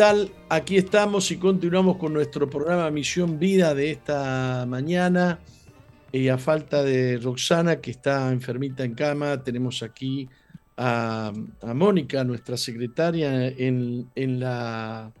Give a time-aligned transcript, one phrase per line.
[0.00, 0.32] Tal?
[0.48, 5.40] Aquí estamos y continuamos con nuestro programa Misión Vida de esta mañana.
[6.10, 10.26] Y a falta de Roxana, que está enfermita en cama, tenemos aquí
[10.78, 11.30] a,
[11.74, 14.08] Mónica, nuestra secretaria, en,
[14.40, 15.12] la,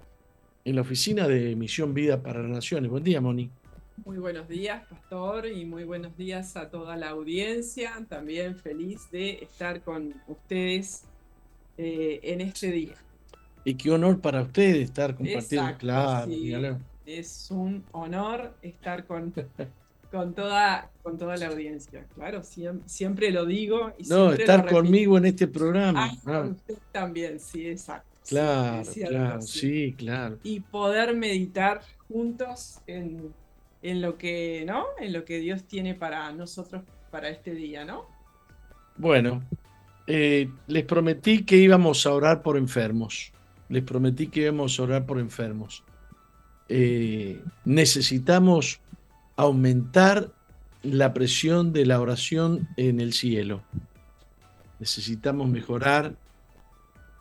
[0.78, 2.90] oficina de Misión Vida para las Naciones.
[2.90, 3.50] Buen día, Moni.
[4.06, 8.02] Muy buenos días, Pastor, y muy buenos días a toda la audiencia.
[8.08, 11.04] También feliz de estar con ustedes
[11.76, 12.94] eh, en este día.
[13.64, 15.76] Y qué honor para usted estar compartiendo.
[15.78, 16.30] claro,
[17.06, 19.32] es un honor estar con,
[20.10, 22.06] con, toda, con toda la audiencia.
[22.14, 23.92] Claro, siempre, lo digo.
[23.98, 26.10] Y no, estar conmigo en este programa.
[26.26, 28.08] Ah, Usted también, sí, exacto.
[28.28, 29.94] Claro, claro, sí.
[29.96, 30.38] claro.
[30.44, 33.32] Y poder meditar juntos en,
[33.82, 34.84] en, lo que, ¿no?
[35.00, 38.06] En lo que Dios tiene para nosotros para este día, ¿no?
[38.96, 39.42] Bueno,
[40.06, 43.32] eh, les prometí que íbamos a orar por enfermos
[43.70, 45.84] les prometí que íbamos a orar por enfermos.
[46.68, 48.80] Eh, necesitamos
[49.36, 50.32] aumentar
[50.82, 53.62] la presión de la oración en el cielo.
[54.80, 56.16] Necesitamos mejorar,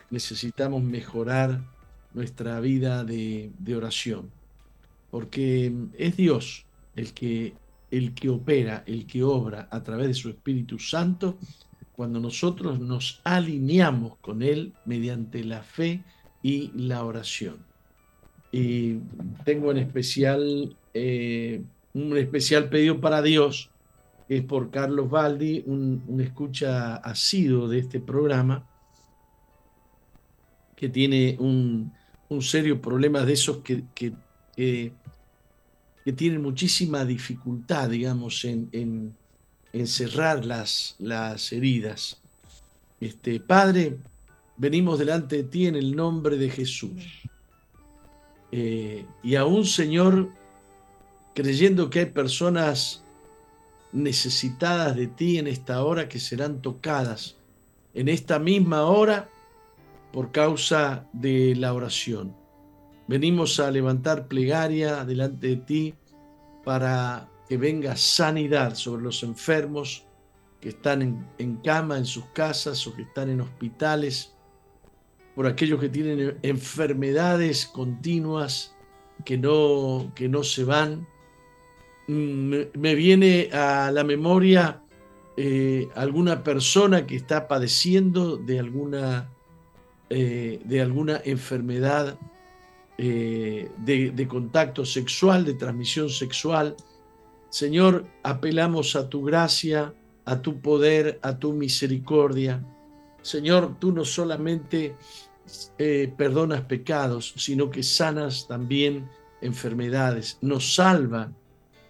[0.09, 1.61] necesitamos mejorar
[2.13, 4.31] nuestra vida de, de oración,
[5.11, 7.53] porque es Dios el que,
[7.91, 11.37] el que opera, el que obra a través de su Espíritu Santo
[11.95, 16.01] cuando nosotros nos alineamos con Él mediante la fe
[16.41, 17.57] y la oración.
[18.51, 18.99] Y
[19.45, 21.61] tengo en especial eh,
[21.93, 23.69] un especial pedido para Dios,
[24.27, 28.67] que es por Carlos Baldi, un, escucha asiduo de este programa,
[30.75, 31.93] que tiene un,
[32.41, 34.13] serio problema de esos que, que,
[34.55, 34.93] que,
[36.15, 42.19] tienen muchísima dificultad, digamos, en, en, cerrar las, las heridas.
[42.99, 43.97] Este, padre,
[44.59, 47.23] venimos delante de ti en el nombre de Jesús.
[48.51, 50.29] Eh, y aún, Señor,
[51.33, 53.03] creyendo que hay personas
[53.91, 57.37] necesitadas de ti en esta hora que serán tocadas
[57.95, 59.29] en esta misma hora
[60.11, 62.35] por causa de la oración.
[63.07, 65.93] Venimos a levantar plegaria delante de ti
[66.63, 70.05] para que venga sanidad sobre los enfermos
[70.59, 74.35] que están en, en cama en sus casas o que están en hospitales
[75.39, 78.75] por aquellos que tienen enfermedades continuas
[79.23, 81.07] que no, que no se van.
[82.09, 84.81] Mm, me, viene a la memoria
[85.37, 89.29] eh, alguna persona que está padeciendo de alguna,
[90.09, 92.19] eh, de alguna enfermedad
[92.97, 96.75] eh, de, de contacto sexual, de transmisión sexual.
[97.49, 99.93] Señor, apelamos a tu gracia,
[100.25, 102.61] a tu poder, a tu misericordia.
[103.21, 104.95] Señor, tú no solamente
[105.77, 109.09] eh, perdonas pecados, sino que sanas también
[109.41, 110.37] enfermedades.
[110.41, 111.31] Nos salva,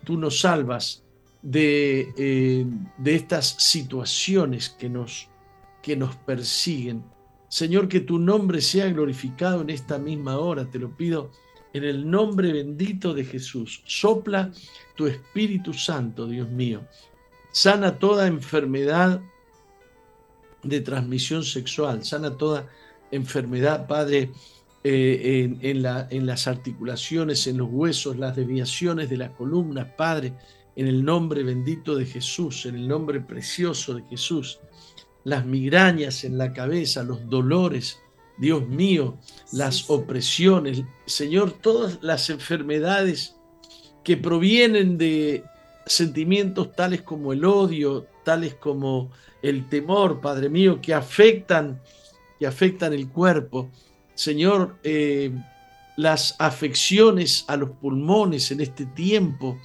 [0.03, 1.03] tú nos salvas
[1.41, 2.65] de, eh,
[2.97, 5.29] de estas situaciones que nos,
[5.81, 7.03] que nos persiguen.
[7.47, 11.31] Señor, que tu nombre sea glorificado en esta misma hora, te lo pido
[11.73, 13.81] en el nombre bendito de Jesús.
[13.85, 14.51] Sopla
[14.95, 16.81] tu Espíritu Santo, Dios mío.
[17.51, 19.21] Sana toda enfermedad
[20.63, 22.67] de transmisión sexual, sana toda
[23.11, 24.31] enfermedad, Padre,
[24.83, 30.33] eh, en, la, en las articulaciones, en los huesos, las desviaciones de las columnas, Padre,
[30.75, 34.59] en el nombre bendito de Jesús, en el nombre precioso de Jesús,
[35.25, 38.00] las migrañas en la cabeza, los dolores,
[38.38, 39.17] Dios mío,
[39.51, 43.35] las opresiones, Señor, todas las enfermedades
[44.03, 45.44] que provienen de
[45.85, 49.11] sentimientos tales como el odio, tales como
[49.41, 51.81] el temor, Padre mío, que afectan,
[52.39, 53.69] que afectan el cuerpo.
[54.15, 55.31] Señor, eh,
[55.97, 59.59] las afecciones a los pulmones en este tiempo,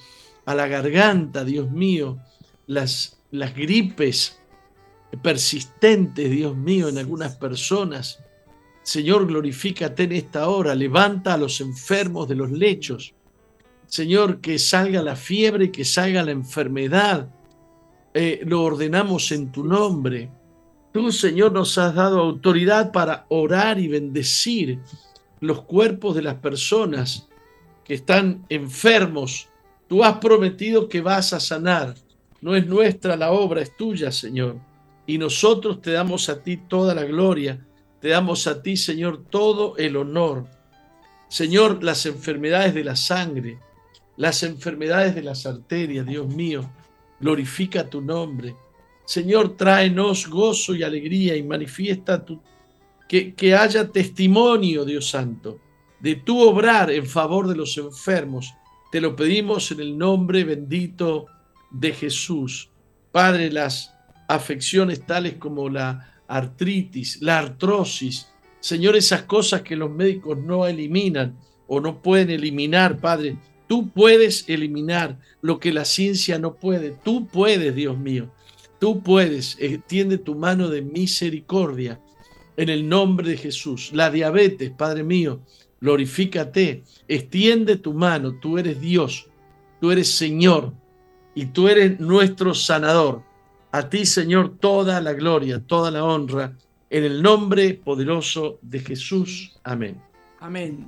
[0.45, 2.19] a la garganta, Dios mío,
[2.67, 4.39] las, las gripes
[5.21, 8.19] persistentes, Dios mío, en algunas personas,
[8.85, 13.15] Señor, glorifícate en esta hora, levanta a los enfermos de los lechos.
[13.87, 17.27] Señor, que salga la fiebre, que salga la enfermedad.
[18.13, 20.29] Eh, lo ordenamos en tu nombre.
[20.95, 24.79] Tú, Señor, nos has dado autoridad para orar y bendecir
[25.41, 27.27] los cuerpos de las personas
[27.83, 29.49] que están enfermos.
[29.89, 31.95] Tú has prometido que vas a sanar.
[32.39, 34.55] No es nuestra la obra, es tuya, Señor.
[35.05, 37.59] Y nosotros te damos a ti toda la gloria
[37.99, 40.45] te damos a ti, Señor, todo el honor.
[41.27, 43.59] Señor, las enfermedades de la sangre,
[44.15, 46.69] las enfermedades de las arterias, Dios mío,
[47.19, 48.55] glorifica tu nombre.
[49.05, 52.41] Señor, tráenos gozo y alegría y manifiesta tu,
[53.07, 55.59] que, que haya testimonio, Dios Santo,
[55.99, 58.53] de tu obrar en favor de los enfermos.
[58.91, 61.27] Te lo pedimos en el nombre bendito
[61.71, 62.69] de Jesús.
[63.11, 63.93] Padre, las
[64.27, 68.27] afecciones tales como la artritis, la artrosis.
[68.59, 71.37] Señor, esas cosas que los médicos no eliminan
[71.67, 73.37] o no pueden eliminar, Padre,
[73.67, 76.91] tú puedes eliminar lo que la ciencia no puede.
[77.03, 78.31] Tú puedes, Dios mío.
[78.85, 79.57] Tú puedes.
[79.59, 81.99] Extiende tu mano de misericordia
[82.55, 83.89] en el nombre de Jesús.
[83.93, 85.39] La diabetes, Padre mío,
[85.81, 86.83] glorifícate.
[87.07, 88.35] Extiende tu mano.
[88.39, 89.27] Tú eres Dios.
[89.81, 90.71] Tú eres Señor.
[91.33, 93.23] Y tú eres nuestro sanador.
[93.71, 96.55] A ti, Señor, toda la gloria, toda la honra,
[96.91, 99.57] en el nombre poderoso de Jesús.
[99.63, 99.99] Amén.
[100.39, 100.85] Amén.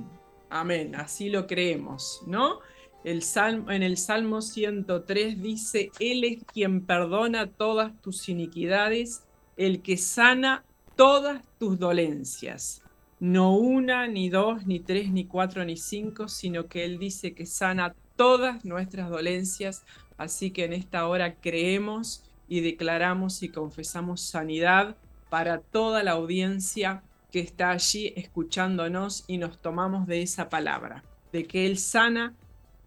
[0.50, 0.94] Amén.
[0.94, 2.60] Así lo creemos, ¿no?
[3.04, 9.22] El salmo, en el Salmo 103 dice, Él es quien perdona todas tus iniquidades,
[9.56, 10.64] el que sana
[10.96, 12.82] todas tus dolencias.
[13.20, 17.46] No una, ni dos, ni tres, ni cuatro, ni cinco, sino que Él dice que
[17.46, 19.84] sana todas nuestras dolencias.
[20.16, 24.96] Así que en esta hora creemos y declaramos y confesamos sanidad
[25.30, 31.44] para toda la audiencia que está allí escuchándonos y nos tomamos de esa palabra, de
[31.44, 32.34] que Él sana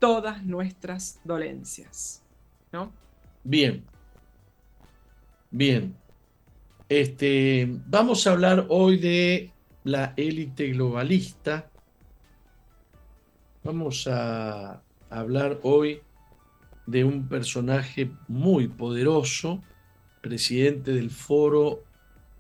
[0.02, 2.24] todas nuestras dolencias.
[2.74, 2.92] ¿No?
[3.44, 3.86] Bien.
[5.52, 5.96] Bien.
[6.90, 9.52] Este, vamos a hablar hoy de
[9.84, 11.70] la élite globalista.
[13.64, 14.82] Vamos a
[15.12, 16.02] hablar hoy
[16.88, 19.62] de un personaje muy poderoso,
[20.22, 21.84] presidente del foro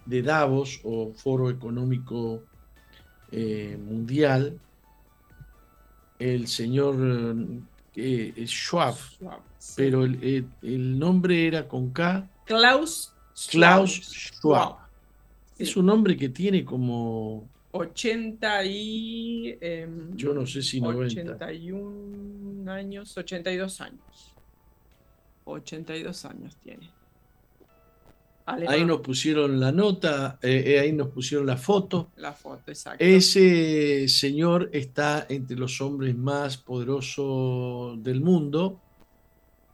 [0.07, 2.43] de Davos o foro económico
[3.31, 4.59] eh, mundial,
[6.21, 6.95] el señor
[7.95, 8.95] eh, Schwab,
[9.75, 12.29] pero eh, el, nombre era con K.
[12.45, 13.13] Klaus,
[13.49, 14.77] Klaus Schwab.
[15.57, 19.57] Es un nombre que tiene como 80 y...
[19.59, 21.33] Em, Yo no sé si 90.
[21.33, 24.35] 81 años, 82 años.
[25.45, 26.89] 82 años tiene.
[28.45, 32.09] Ahí nos pusieron la nota, eh, eh, ahí nos pusieron la foto.
[32.17, 33.03] La foto, exacto.
[33.03, 38.79] Ese señor está entre los hombres más poderosos del mundo.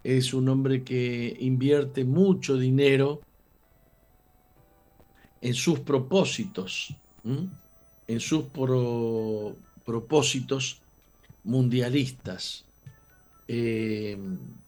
[0.03, 3.21] Es un hombre que invierte mucho dinero
[5.41, 6.93] en sus propósitos,
[7.23, 8.45] en sus
[9.85, 10.81] propósitos
[11.43, 12.65] mundialistas.
[13.47, 14.17] Eh,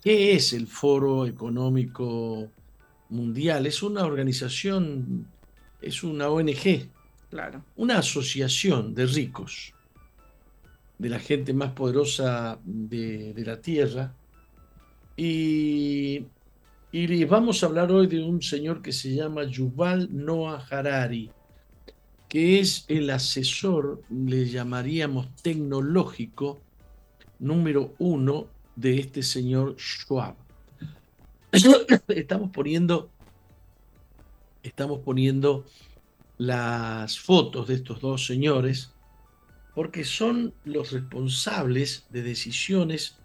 [0.01, 2.50] ¿Qué es el Foro Económico
[3.10, 3.66] Mundial?
[3.66, 5.28] Es una organización,
[5.82, 6.89] es una ONG,
[7.30, 7.63] claro.
[7.75, 9.74] una asociación de ricos,
[10.98, 14.13] de la gente más poderosa de, la Tierra.
[15.18, 16.25] Y,
[16.92, 21.32] y vamos a hablar hoy de un señor que se llama Yuval Noah Harari,
[22.28, 26.60] que es el asesor, le llamaríamos tecnológico,
[27.39, 30.36] número uno de este señor Schwab.
[32.10, 33.10] Estamos poniendo,
[34.62, 35.65] estamos poniendo
[36.38, 38.94] las fotos de estos dos señores
[39.74, 43.18] porque son los responsables de decisiones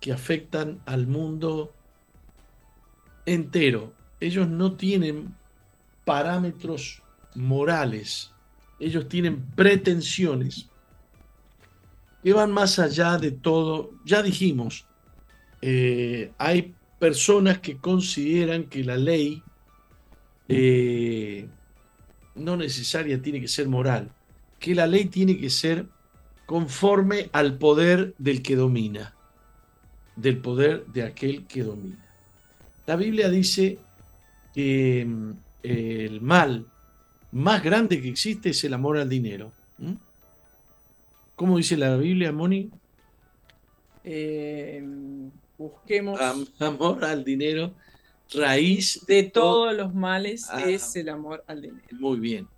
[0.00, 1.74] que afectan al mundo
[3.26, 3.92] entero.
[4.20, 5.34] Ellos no tienen
[6.04, 7.02] parámetros
[7.34, 8.32] morales,
[8.80, 10.70] ellos tienen pretensiones
[12.22, 13.90] que van más allá de todo.
[14.04, 14.86] Ya dijimos,
[15.60, 19.42] eh, hay personas que consideran que la ley
[20.48, 21.48] eh,
[22.34, 24.10] no necesaria tiene que ser moral,
[24.58, 25.86] que la ley tiene que ser
[26.46, 29.14] conforme al poder del que domina,
[30.16, 32.04] del poder de aquel que domina.
[32.86, 33.78] La Biblia dice
[34.54, 36.66] que mm, el mal
[37.32, 39.52] más grande que existe es el amor al dinero.
[41.36, 42.70] ¿Cómo dice la Biblia, Moni?
[44.02, 44.82] Eh,
[45.58, 46.18] busquemos.
[46.60, 47.74] amor al dinero,
[48.32, 50.62] raíz de todos los males ah.
[50.62, 51.86] es el amor al dinero.
[51.92, 52.48] Muy bien.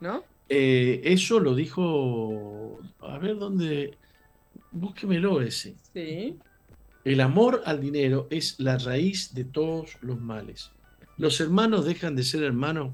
[0.00, 0.24] ¿No?
[0.48, 2.80] Eh, eso lo dijo.
[3.00, 3.96] A ver dónde.
[4.72, 5.74] Búsquemelo ese.
[5.94, 6.36] Sí.
[7.04, 10.70] El amor al dinero es la raíz de todos los males.
[11.16, 12.92] Los hermanos dejan de ser hermanos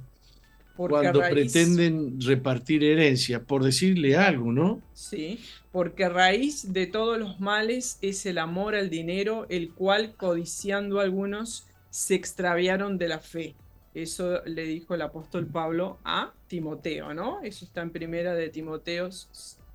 [0.77, 4.83] cuando pretenden repartir herencia, por decirle algo, ¿no?
[4.93, 5.41] Sí,
[5.73, 11.67] porque raíz de todos los males es el amor al dinero, el cual, codiciando algunos,
[11.91, 13.55] se extraviaron de la fe.
[13.95, 17.41] Eso le dijo el apóstol Pablo a Timoteo, ¿no?
[17.43, 19.09] Eso está en primera de Timoteo,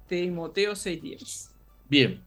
[0.08, 1.50] Timoteo 6.10.
[1.90, 2.22] Bien,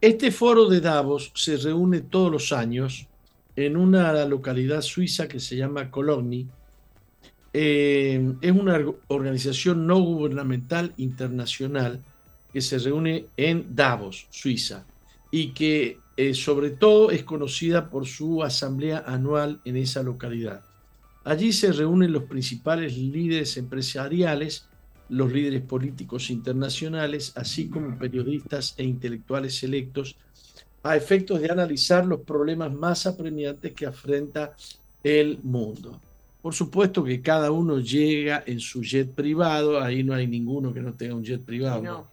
[0.00, 3.06] este foro de Davos se reúne todos los años
[3.56, 6.46] en una localidad suiza que se llama Cologny,
[7.52, 8.78] eh, es una
[9.08, 12.00] organización no gubernamental internacional
[12.52, 14.84] que se reúne en Davos, Suiza,
[15.30, 20.62] y que eh, sobre todo es conocida por su asamblea anual en esa localidad.
[21.24, 24.66] Allí se reúnen los principales líderes empresariales,
[25.08, 30.16] los líderes políticos internacionales, así como periodistas e intelectuales electos,
[30.82, 34.56] a efectos de analizar los problemas más apremiantes que afrenta
[35.02, 36.00] el mundo.
[36.42, 40.80] Por supuesto que cada uno llega en su jet privado, ahí no hay ninguno que
[40.80, 41.82] no tenga un jet privado.
[41.82, 42.06] No,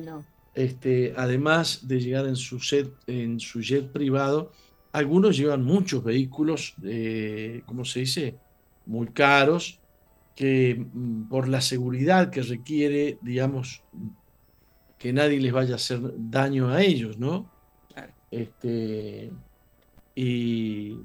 [0.00, 0.24] no.
[0.54, 4.52] Este, además de llegar en su, jet, en su jet privado,
[4.92, 8.36] algunos llevan muchos vehículos, eh, ¿cómo se dice?
[8.86, 9.80] Muy caros,
[10.36, 13.82] que mm, por la seguridad que requiere, digamos,
[14.98, 17.50] que nadie les vaya a hacer daño a ellos, ¿no?
[18.30, 19.30] Este,
[20.14, 20.96] y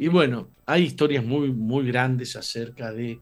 [0.00, 3.20] y bueno, hay historias muy, muy grandes acerca de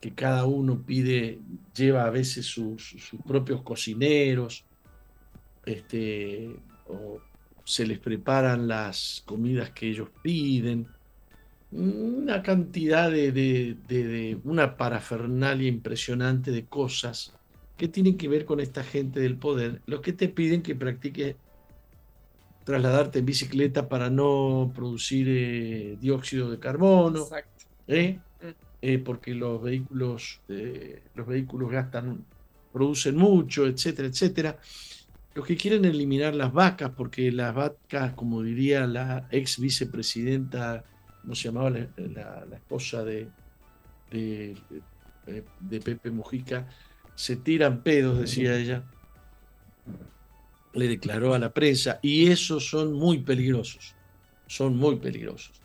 [0.00, 1.40] que cada uno pide,
[1.74, 2.94] lleva a veces sus,
[3.26, 4.64] propios cocineros,
[5.66, 7.20] este, o
[7.64, 10.86] se les preparan las comidas que ellos piden,
[11.72, 17.34] una cantidad de, de, una parafernalia impresionante de cosas
[17.76, 21.34] que tienen que ver con esta gente del poder, los que te piden que practiques
[22.70, 27.26] trasladarte en bicicleta para no producir eh, dióxido de carbono,
[27.88, 28.20] ¿eh?
[28.40, 28.46] Mm.
[28.82, 30.40] Eh, porque los vehículos,
[31.14, 32.24] los vehículos gastan,
[32.72, 34.58] producen mucho, etcétera, etcétera.
[35.34, 40.84] Los que quieren eliminar las vacas, porque las vacas, como diría la ex vicepresidenta,
[41.20, 43.28] ¿cómo se llamaba la, esposa de,
[44.12, 44.56] de,
[45.58, 46.68] de Pepe Mujica?
[47.16, 48.84] Se tiran pedos, decía ella
[50.72, 53.94] le declaró a la prensa, y esos son muy peligrosos,
[54.46, 55.60] son muy peligrosos.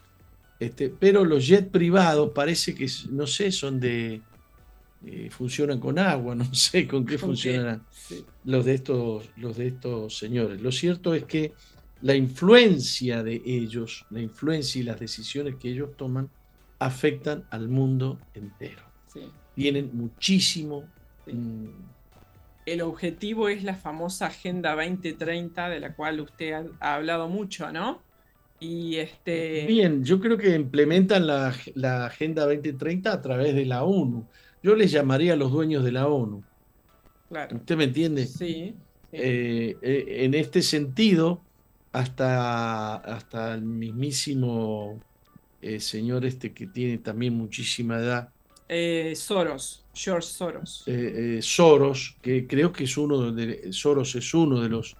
[0.60, 4.22] Este, pero los jets privados parece que, no sé, son de,
[5.06, 7.84] eh, funcionan con agua, no sé con qué funcionan
[8.44, 10.62] los, de estos, los de estos señores.
[10.62, 11.54] Lo cierto es que
[12.02, 16.30] la influencia de ellos, la influencia y las decisiones que ellos toman
[16.80, 18.84] afectan al mundo entero.
[19.56, 20.86] Tienen muchísimo
[22.66, 28.02] el objetivo es la famosa Agenda 2030 de la cual usted ha, hablado mucho, ¿no?
[28.60, 29.66] Y este...
[29.68, 34.26] Bien, yo creo que implementan la, Agenda 2030 a través de la ONU.
[34.64, 36.44] Yo les llamaría a los dueños de la ONU.
[37.30, 37.58] Claro.
[37.58, 38.26] ¿Usted me entiende?
[38.26, 38.76] Sí.
[39.12, 41.42] Eh, eh, en este sentido,
[41.92, 45.00] hasta, hasta el mismísimo
[45.62, 48.30] eh, señor este que tiene también muchísima edad.
[49.16, 49.86] Soros.
[49.96, 50.84] George Soros.
[50.88, 54.96] Eh, eh, Soros, que creo que es uno de Soros es uno de los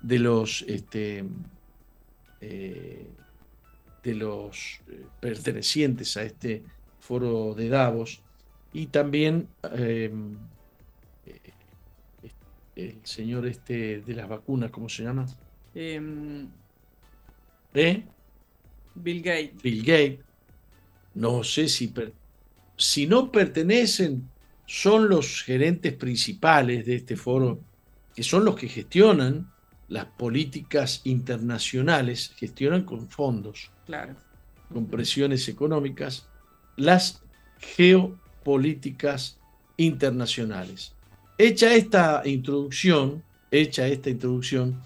[0.00, 1.24] de los este,
[2.40, 3.06] eh,
[4.02, 4.80] de los
[5.20, 6.62] pertenecientes a este
[7.00, 8.22] foro de Davos
[8.72, 9.48] y también
[12.76, 15.26] el señor este de las vacunas, ¿cómo se llama?
[15.74, 16.48] Em,
[17.74, 18.02] ¿Eh?
[18.94, 19.62] Bill Gates.
[19.62, 20.20] Bill Gates.
[21.14, 21.92] No sé si,
[22.78, 24.30] si no pertenecen
[24.66, 27.60] son los gerentes principales de este foro,
[28.14, 29.50] que son los que gestionan
[29.88, 34.14] las políticas internacionales, gestionan con fondos, claro.
[34.72, 36.28] con presiones económicas,
[36.76, 37.22] las
[37.58, 39.38] geopolíticas
[39.76, 40.94] internacionales.
[41.38, 44.80] Hecha esta introducción, hecha esta introducción,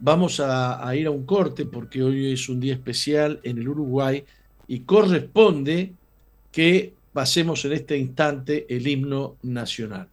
[0.00, 4.24] vamos a, ir a un corte porque hoy es un día especial en el Uruguay
[4.66, 5.92] y corresponde
[6.50, 10.11] que pasemos en este instante el himno nacional.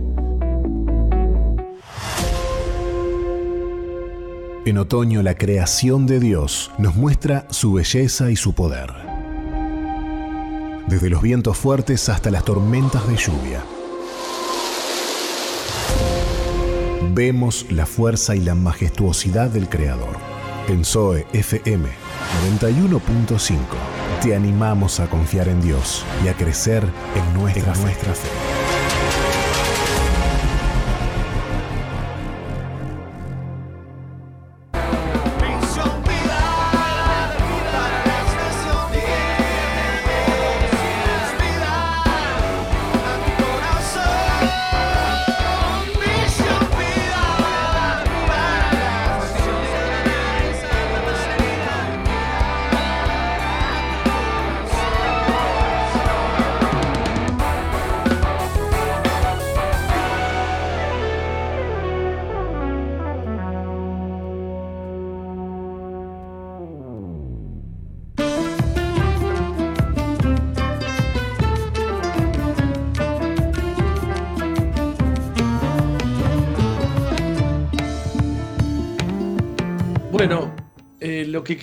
[4.65, 8.91] En otoño la creación de Dios nos muestra su belleza y su poder.
[10.87, 13.63] Desde los vientos fuertes hasta las tormentas de lluvia.
[17.11, 20.17] Vemos la fuerza y la majestuosidad del Creador.
[20.67, 21.87] En Zoe FM
[22.59, 23.57] 91.5
[24.21, 26.83] te animamos a confiar en Dios y a crecer
[27.15, 28.62] en nuestra, fe.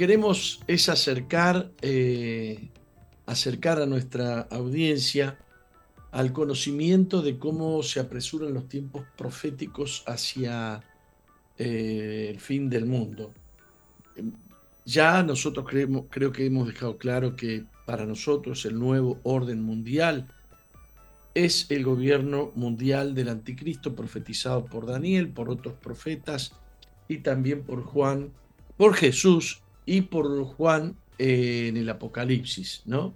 [0.00, 2.70] Queremos es acercar, eh,
[3.26, 5.38] acercar a nuestra audiencia
[6.10, 10.82] al conocimiento de cómo se apresuran los tiempos proféticos hacia
[11.58, 13.34] eh, el fin del mundo.
[14.86, 20.28] Ya nosotros creemos, creo que hemos dejado claro que para nosotros el nuevo orden mundial
[21.34, 26.54] es el gobierno mundial del anticristo profetizado por Daniel, por otros profetas
[27.06, 28.32] y también por Juan
[28.78, 33.14] por Jesús y por Juan eh, en el Apocalipsis, ¿no?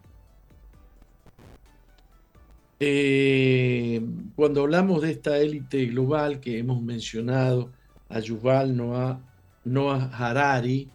[2.81, 4.05] Eh,
[4.37, 7.71] cuando hablamos de esta élite global que hemos mencionado,
[8.11, 9.21] a Yuval Noah,
[9.65, 10.91] Noah Harari,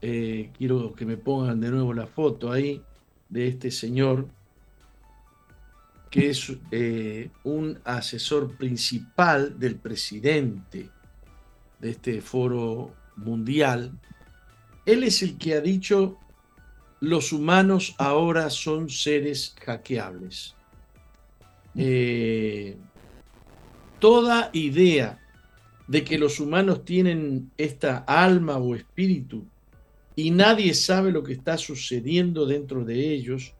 [0.00, 2.82] eh, quiero que me pongan de nuevo la foto ahí
[3.28, 4.26] de este señor,
[6.10, 6.52] que es
[7.44, 10.90] un asesor principal del presidente
[11.78, 13.92] de este foro mundial,
[14.86, 16.18] él es el que ha dicho,
[17.00, 20.54] los humanos ahora son seres hackeables.
[21.74, 22.76] Eh,
[23.98, 25.18] toda idea
[25.88, 29.46] de que los humanos tienen esta alma o espíritu
[30.14, 33.54] y nadie sabe lo que está sucediendo dentro de ellos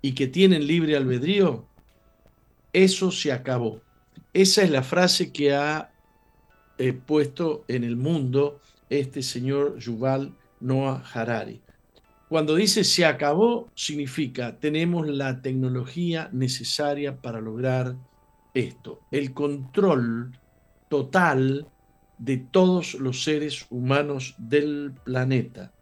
[0.00, 1.66] y que tienen libre albedrío,
[2.72, 3.80] eso se acabó.
[4.32, 5.92] Esa es la frase que ha
[6.78, 11.60] eh, puesto en el mundo este señor Yuval Noah Harari.
[12.28, 17.94] Cuando dice se acabó, significa tenemos la tecnología necesaria para lograr
[18.54, 20.32] esto, el control
[20.88, 21.68] total
[22.16, 25.72] de todos los seres humanos del planeta.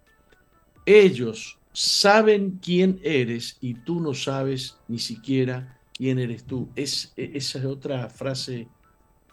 [0.87, 6.69] Ellos saben quién eres y tú no sabes ni siquiera quién eres tú.
[6.75, 8.67] Es, e, esa es otra frase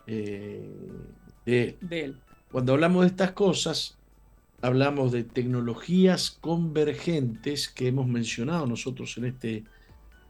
[0.05, 0.69] eh,
[1.45, 2.21] de él.
[2.51, 3.96] Cuando hablamos de estas cosas,
[4.62, 9.63] hablamos de tecnologías convergentes que hemos mencionado nosotros en este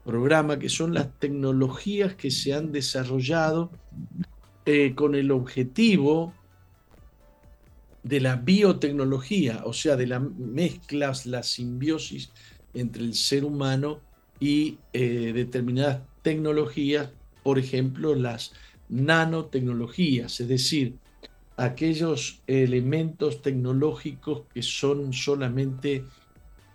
[0.03, 3.71] programa, que son las tecnologías que se han desarrollado
[4.65, 6.33] eh, con el objetivo
[8.03, 12.31] de la biotecnología, o sea, de las mezclas, la simbiosis
[12.73, 13.99] entre el ser humano
[14.39, 17.09] y eh, determinadas tecnologías,
[17.43, 18.53] por ejemplo, las
[18.89, 20.95] nanotecnologías, es decir,
[21.57, 26.03] aquellos elementos tecnológicos que son solamente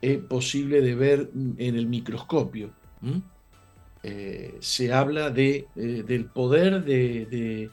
[0.03, 2.73] eh, posible de ver en el microscopio.
[4.03, 7.71] Eh, se habla de, eh, del poder de,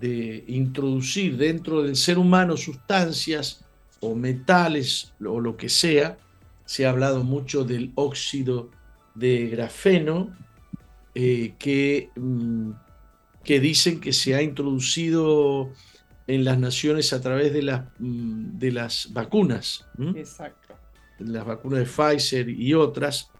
[0.00, 3.62] de, introducir dentro del ser humano sustancias
[4.00, 6.16] o metales o lo que sea.
[6.64, 8.70] Se ha hablado mucho del óxido
[9.14, 10.34] de grafeno,
[11.12, 12.70] que, mm,
[13.44, 15.70] que dicen que se ha introducido
[16.30, 19.86] en las naciones a través de las, mm, de las vacunas.
[20.14, 20.74] Exacto.
[21.18, 23.30] Las vacunas de Pfizer y otras.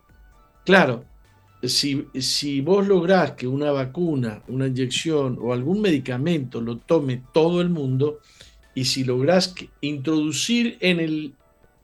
[0.64, 1.04] Claro,
[1.62, 7.60] si, si vos lográs que una vacuna, una inyección o algún medicamento lo tome todo
[7.60, 8.18] el mundo,
[8.74, 11.34] y si lográs introducir en, el,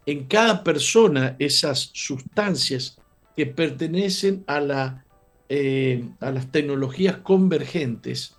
[0.06, 2.98] en cada persona esas sustancias
[3.36, 5.04] que pertenecen a, la,
[5.48, 8.35] eh, a las tecnologías convergentes,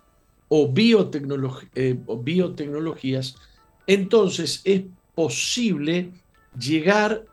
[0.48, 0.72] o,
[1.74, 3.36] eh, o biotecnologías,
[3.86, 4.82] entonces es
[5.14, 6.12] posible
[6.58, 7.24] llegar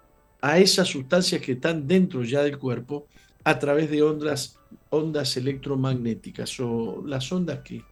[0.42, 3.08] a esas sustancias que están dentro ya del cuerpo
[3.44, 7.84] a través de ondas, ondas electromagnéticas o las ondas que,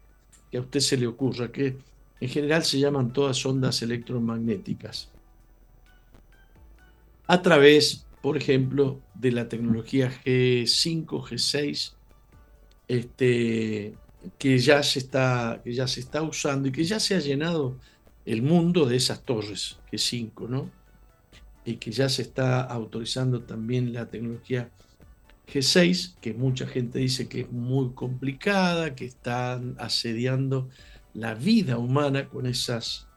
[0.55, 1.77] a usted se le ocurra, que
[2.19, 5.09] en general se llaman todas ondas electromagnéticas,
[7.25, 11.93] a través, por ejemplo, de la tecnología G5, G6,
[12.87, 13.95] este,
[14.37, 17.77] que, ya se está, que ya se está usando y que ya se ha llenado
[18.25, 20.69] el mundo de esas torres G5, ¿no?
[21.65, 24.69] Y que ya se está autorizando también la tecnología
[25.47, 30.69] G6, que mucha gente dice que es muy complicada, que están asediando
[31.13, 33.07] la vida humana con, esas,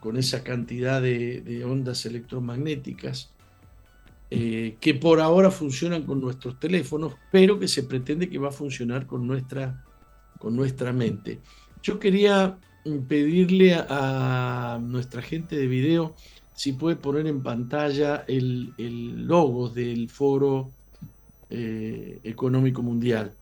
[0.00, 3.32] con esa cantidad de, ondas electromagnéticas,
[4.30, 8.52] eh, que por ahora funcionan con nuestros teléfonos, pero que se pretende que va a
[8.52, 9.84] funcionar con nuestra,
[10.38, 11.40] con nuestra mente.
[11.82, 12.58] Yo quería
[13.08, 16.14] pedirle a, nuestra gente de video
[16.54, 20.70] si puede poner en pantalla el, el logo del foro
[21.50, 23.32] eh, económico mundial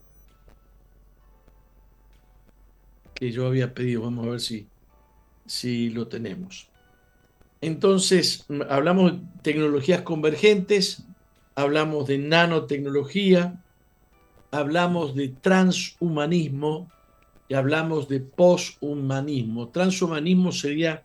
[3.17, 4.03] que yo había pedido.
[4.03, 4.69] Vamos a ver si,
[5.47, 6.69] si lo tenemos.
[7.61, 11.05] Entonces, hablamos de tecnologías convergentes,
[11.55, 13.65] hablamos de nanotecnología,
[14.57, 16.91] hablamos de transhumanismo
[17.49, 19.69] y hablamos de poshumanismo.
[19.69, 21.05] Transhumanismo sería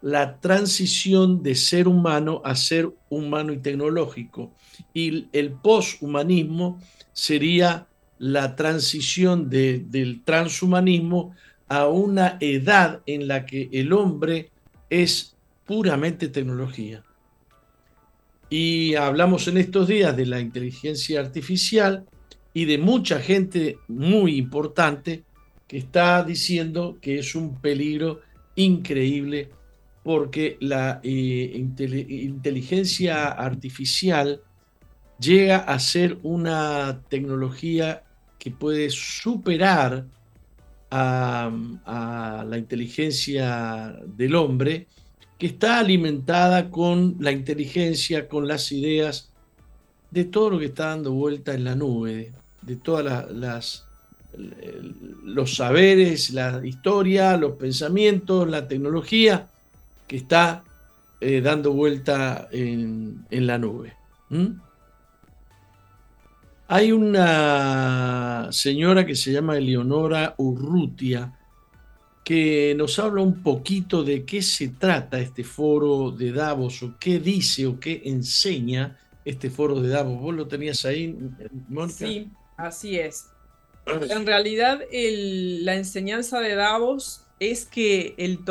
[0.00, 4.52] la transición de ser humano a ser humano y tecnológico.
[4.94, 6.80] Y el poshumanismo
[7.12, 7.86] sería
[8.18, 11.34] la transición del transhumanismo
[11.68, 14.50] a una edad en la que el hombre
[14.90, 15.34] es
[15.66, 17.02] puramente tecnología.
[18.48, 22.04] Y hablamos en estos días de la inteligencia artificial
[22.54, 25.24] y de mucha gente muy importante
[25.66, 28.20] que está diciendo que es un peligro
[28.56, 29.50] increíble
[30.02, 34.42] porque la eh, inteligencia artificial
[35.18, 38.02] llega a ser una tecnología
[38.38, 40.04] que puede superar
[40.90, 44.88] a, la inteligencia del hombre,
[45.38, 49.32] que está alimentada con la inteligencia, con las ideas
[50.10, 53.84] de todo lo que está dando vuelta en la nube, de todas las,
[55.24, 59.48] los saberes, la historia, los pensamientos, la tecnología
[60.06, 60.64] que está
[61.20, 63.94] eh, dando vuelta en, la nube.
[66.68, 71.32] Hay una señora que se llama Eleonora Urrutia
[72.24, 77.18] que nos habla un poquito de qué se trata este foro de Davos o qué
[77.18, 80.20] dice o qué enseña este foro de Davos.
[80.20, 81.16] ¿Vos lo tenías ahí,
[81.68, 82.06] Mónica?
[82.06, 82.30] Sí,
[82.62, 83.28] así es.
[83.86, 88.44] En realidad, la enseñanza de Davos es que el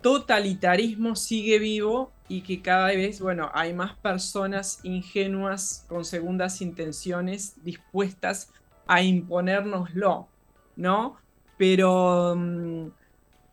[0.00, 7.62] totalitarismo sigue vivo y que cada vez, bueno, hay más personas ingenuas con segundas intenciones
[7.62, 8.50] dispuestas
[8.86, 10.28] a imponérnoslo,
[10.76, 11.18] ¿no?
[11.58, 12.86] Pero mm,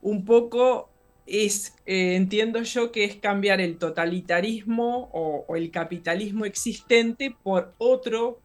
[0.02, 0.90] un poco
[1.26, 8.40] es, eh, entiendo yo que es cambiar el totalitarismo o, el capitalismo existente por otro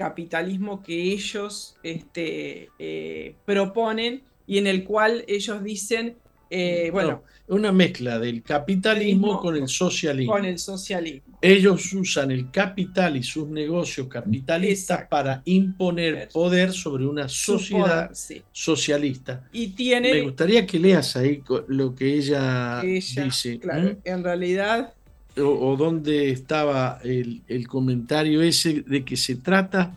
[0.00, 6.16] capitalismo que ellos este, eh, proponen y en el cual ellos dicen
[6.48, 10.32] eh, bueno, una mezcla del capitalismo con el socialismo.
[10.32, 11.38] Con el socialismo.
[11.42, 18.10] Ellos usan el capital y sus negocios capitalistas para imponer poder sobre una sociedad
[18.52, 19.48] socialista.
[19.52, 20.14] Y tiene.
[20.14, 23.60] Me gustaría que leas ahí lo que ella, dice.
[23.60, 24.94] Claro, en realidad.
[25.42, 29.96] O, dónde estaba el, el comentario ese de que se trata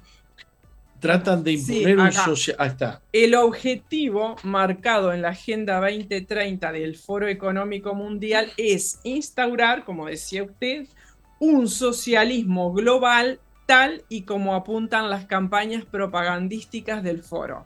[1.03, 2.55] Tratan de imponer un social.
[2.57, 3.01] Ahí está.
[3.11, 10.43] El objetivo marcado en la Agenda 2030 del Foro Económico Mundial es instaurar, como decía
[10.43, 10.87] usted,
[11.39, 17.65] un socialismo global tal y como apuntan las campañas propagandísticas del foro.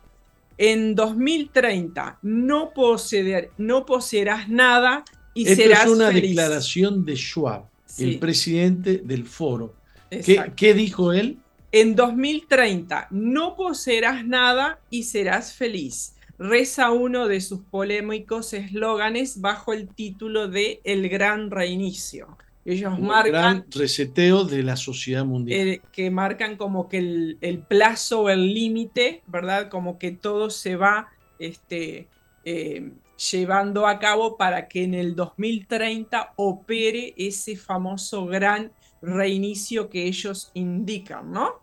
[0.58, 5.06] En 2030 no, poseer, no poseerás nada
[5.38, 7.66] y Esto serás es una declaración de Schwab,
[8.00, 9.76] el presidente del foro.
[10.10, 11.38] ¿Qué, ¿Qué dijo él?
[11.72, 16.16] En 2030 no poseerás nada y serás feliz.
[16.40, 22.38] Reza uno de sus polémicos eslóganes bajo el título de El Gran Reinicio.
[22.66, 23.32] Ellos marcan.
[23.32, 25.82] Gran reseteo de la sociedad mundial.
[25.92, 29.70] que marcan como que el, plazo o el límite, ¿verdad?
[29.70, 32.08] Como que todo se va este,
[32.44, 40.06] eh, llevando a cabo para que en el 2030 opere ese famoso gran reinicio que
[40.06, 41.62] ellos indican, ¿no?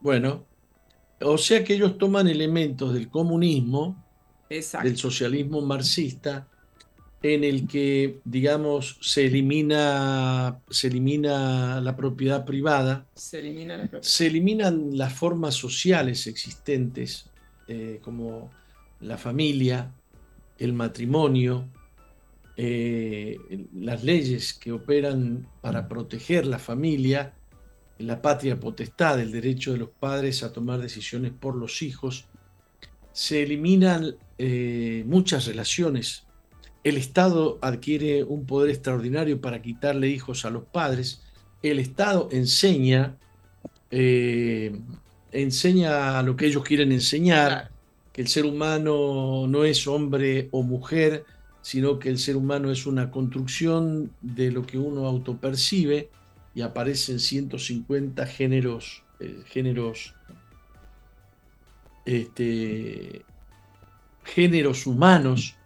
[0.00, 0.44] Bueno,
[1.20, 4.02] o sea que ellos toman elementos del comunismo,
[4.48, 6.48] del socialismo marxista,
[7.22, 14.98] en el que, digamos, se elimina, se elimina la propiedad privada, se, elimina se eliminan
[14.98, 17.30] las formas sociales existentes,
[17.68, 18.50] eh, como
[19.00, 19.92] la familia,
[20.62, 21.68] el matrimonio,
[22.56, 23.36] eh,
[23.74, 27.34] las leyes que operan para proteger la familia,
[27.98, 32.26] la patria potestad, el derecho de los padres a tomar decisiones por los hijos,
[33.12, 36.26] se eliminan eh, muchas relaciones.
[36.84, 41.22] El Estado adquiere un poder extraordinario para quitarle hijos a los padres.
[41.62, 43.16] El Estado enseña,
[43.90, 44.78] eh,
[45.32, 47.71] enseña lo que ellos quieren enseñar,
[48.12, 51.24] que el ser humano no es hombre o mujer,
[51.62, 56.10] sino que el ser humano es una construcción de lo que uno autopercibe
[56.54, 60.14] y aparecen 150 géneros, eh, géneros,
[62.04, 63.24] este,
[64.24, 65.56] géneros humanos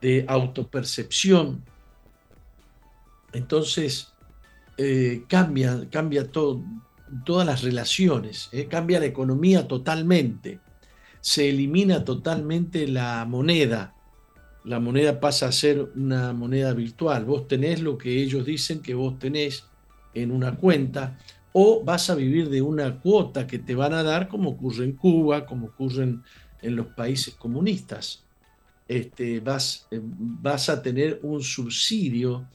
[0.00, 1.64] de autopercepción.
[3.32, 4.12] Entonces,
[4.76, 10.60] eh, cambia, cambia todas las relaciones, eh, cambia la economía totalmente,
[11.26, 13.96] se elimina totalmente la moneda,
[14.62, 17.24] la moneda pasa a ser una moneda virtual.
[17.24, 19.64] Vos tenés lo que ellos dicen que vos tenés
[20.14, 21.18] en una cuenta
[21.52, 24.92] o vas a vivir de una cuota que te van a dar como ocurre en
[24.92, 28.24] Cuba, como ocurre en, los países comunistas.
[28.86, 32.46] Este, vas, eh, vas a tener un subsidio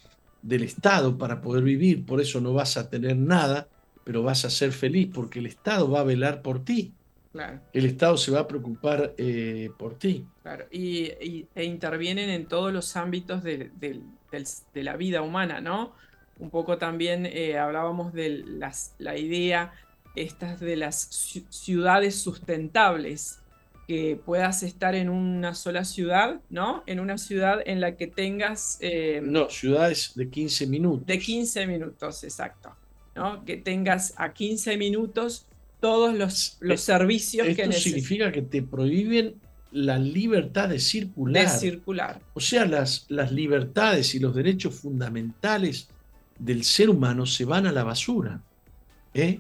[0.42, 3.68] del Estado para poder vivir, por eso no vas a tener nada,
[4.06, 6.94] pero vas a ser feliz porque el Estado va a velar por ti.
[7.34, 10.26] El Estado se va a preocupar eh, por ti.
[10.42, 10.66] Claro.
[10.72, 13.72] Y, e intervienen en todos los ámbitos de,
[14.74, 15.94] la vida humana, ¿no?
[16.40, 19.72] Un poco también eh, hablábamos de las, la idea
[20.16, 20.98] estas de las
[21.50, 23.40] ciudades sustentables,
[23.88, 26.84] que puedas estar en una sola ciudad, ¿no?
[26.86, 28.78] En una ciudad en la que tengas...
[28.82, 31.06] Eh, no, ciudades de 15 minutos.
[31.06, 32.76] De 15 minutos, exacto.
[33.16, 33.44] ¿no?
[33.44, 35.46] Que tengas a 15 minutos
[35.82, 37.78] todos los, los servicios que necesitas.
[37.78, 39.36] Esto significa que te prohíben
[39.72, 41.44] la libertad de circular.
[41.44, 42.22] De circular.
[42.34, 45.90] O sea, las, las libertades y los derechos fundamentales
[46.38, 48.42] del ser humano se van a la basura.
[49.14, 49.40] ¿eh?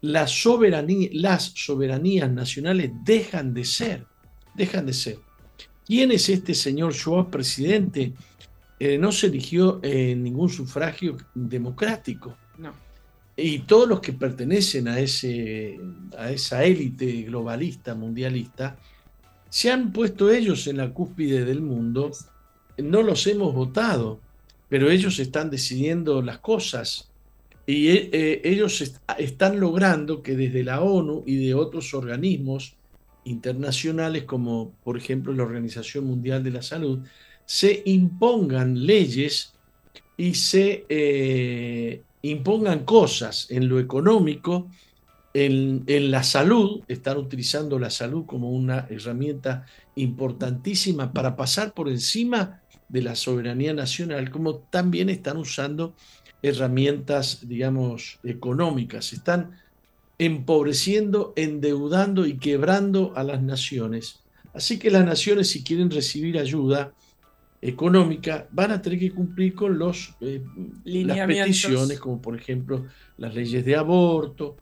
[0.00, 4.06] La soberanía, las soberanías nacionales dejan de ser,
[4.54, 5.18] dejan de ser.
[5.86, 8.14] ¿Quién es este señor Schwab, presidente?
[8.78, 12.36] Eh, no se eligió en ningún sufragio democrático.
[12.58, 12.83] No
[13.36, 15.80] y todos los que pertenecen a, ese,
[16.16, 18.76] a esa élite globalista, mundialista,
[19.48, 22.10] se han puesto ellos en la cúspide del mundo,
[22.78, 24.20] no los hemos votado,
[24.68, 27.10] pero ellos están decidiendo las cosas
[27.66, 28.82] y eh, eh, ellos
[29.18, 32.74] están logrando que desde la ONU y de otros organismos
[33.24, 37.00] internacionales, como por ejemplo la Organización Mundial de la Salud,
[37.46, 39.54] se impongan leyes
[40.16, 44.68] y se eh, impongan cosas en lo económico,
[45.34, 52.62] en, la salud, están utilizando la salud como una herramienta importantísima para pasar por encima
[52.88, 55.94] de la soberanía nacional, como también están usando
[56.40, 59.12] herramientas, digamos, económicas.
[59.12, 59.58] Están
[60.16, 64.20] empobreciendo, endeudando y quebrando a las naciones.
[64.54, 66.94] Así que las naciones, si quieren recibir ayuda,
[67.64, 70.42] económica, van a tener que cumplir con los, eh,
[70.84, 72.84] las peticiones, como por ejemplo
[73.16, 74.56] las leyes de aborto,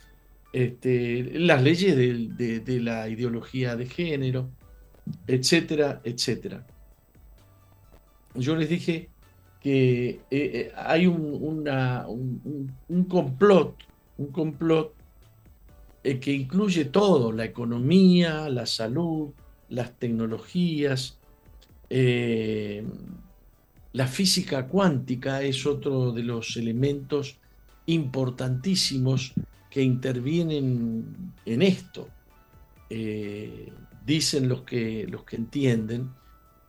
[0.53, 4.51] este, las leyes de, la ideología de género,
[5.27, 6.65] etcétera, etcétera.
[8.37, 9.09] Yo les dije
[9.61, 11.67] que eh, eh, hay un,
[12.89, 13.83] un, complot,
[14.19, 14.95] un complot
[16.05, 19.31] que incluye todo, la economía, la salud,
[19.69, 21.19] las tecnologías,
[21.95, 22.83] eh,
[23.93, 27.37] la física cuántica es otro de los elementos
[27.85, 29.35] importantísimos
[29.69, 32.09] que intervienen en esto.
[32.89, 33.71] Eh,
[34.07, 36.09] dicen los que, los que entienden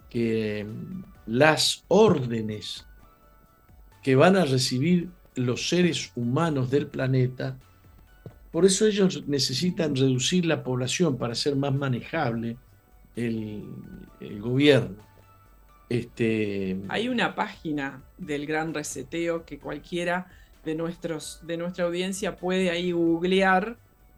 [0.10, 2.86] que mm, las órdenes
[4.02, 7.58] que van a recibir los seres humanos del planeta,
[8.52, 12.58] por eso ellos necesitan reducir la población para ser más manejable
[13.16, 13.64] el
[14.42, 15.13] gobierno.
[15.90, 16.78] Este...
[16.90, 20.28] Hay una página del Gran Reseteo que cualquiera
[20.66, 23.78] de, nuestros, de nuestra audiencia puede ahí googlear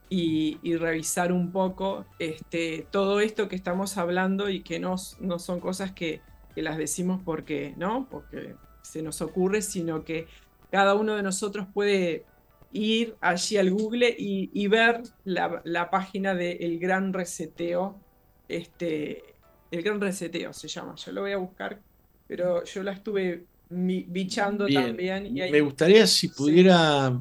[0.10, 5.60] y, revisar un poco este, todo esto que estamos hablando y que no, no son
[5.60, 6.22] cosas que,
[6.56, 8.08] las decimos porque, ¿no?
[8.10, 10.28] porque se nos ocurre, sino que
[10.72, 12.24] cada uno de nosotros puede
[12.72, 18.00] ir allí al Google y, ver la, página del Gran Reseteo
[18.48, 19.35] este,
[19.72, 20.96] el gran reseteo se llama.
[20.96, 21.80] Yo lo voy a buscar,
[22.28, 25.34] pero yo la estuve bichando también.
[25.34, 27.18] Me gustaría si pudiera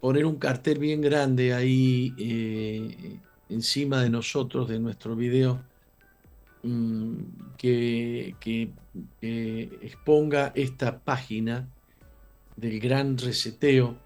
[0.00, 3.18] poner un cartel bien grande ahí eh,
[3.48, 5.62] encima de nosotros, de nuestro video,
[6.62, 7.14] mm,
[7.56, 8.34] que,
[9.20, 11.68] exponga esta página
[12.56, 13.96] del gran reseteo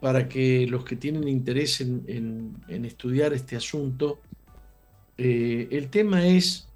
[0.00, 4.20] para que los que tienen interés en, estudiar este asunto,
[5.16, 6.68] eh, el tema es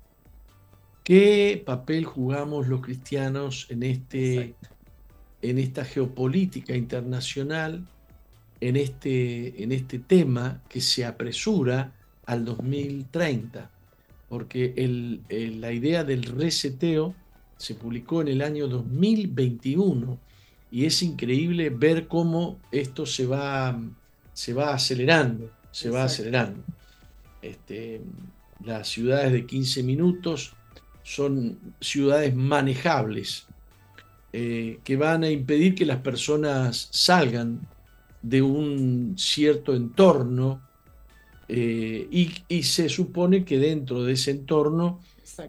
[1.08, 4.54] qué papel jugamos los cristianos en, este,
[5.40, 7.88] en esta geopolítica internacional,
[8.60, 11.94] en este, en este tema que se apresura
[12.26, 13.70] al 2030,
[14.28, 14.74] porque
[15.30, 17.14] la idea del reseteo
[17.56, 20.18] se publicó en el año 2021
[20.70, 23.80] y es increíble ver cómo esto se va,
[24.34, 26.62] se va acelerando, se va acelerando.
[27.40, 28.02] Este,
[28.62, 30.54] las ciudades de 15 minutos
[31.08, 33.46] son ciudades manejables
[34.30, 37.66] eh, que van a impedir que las personas salgan
[38.20, 40.60] de un cierto entorno
[41.48, 45.00] eh, y, se supone que dentro de ese entorno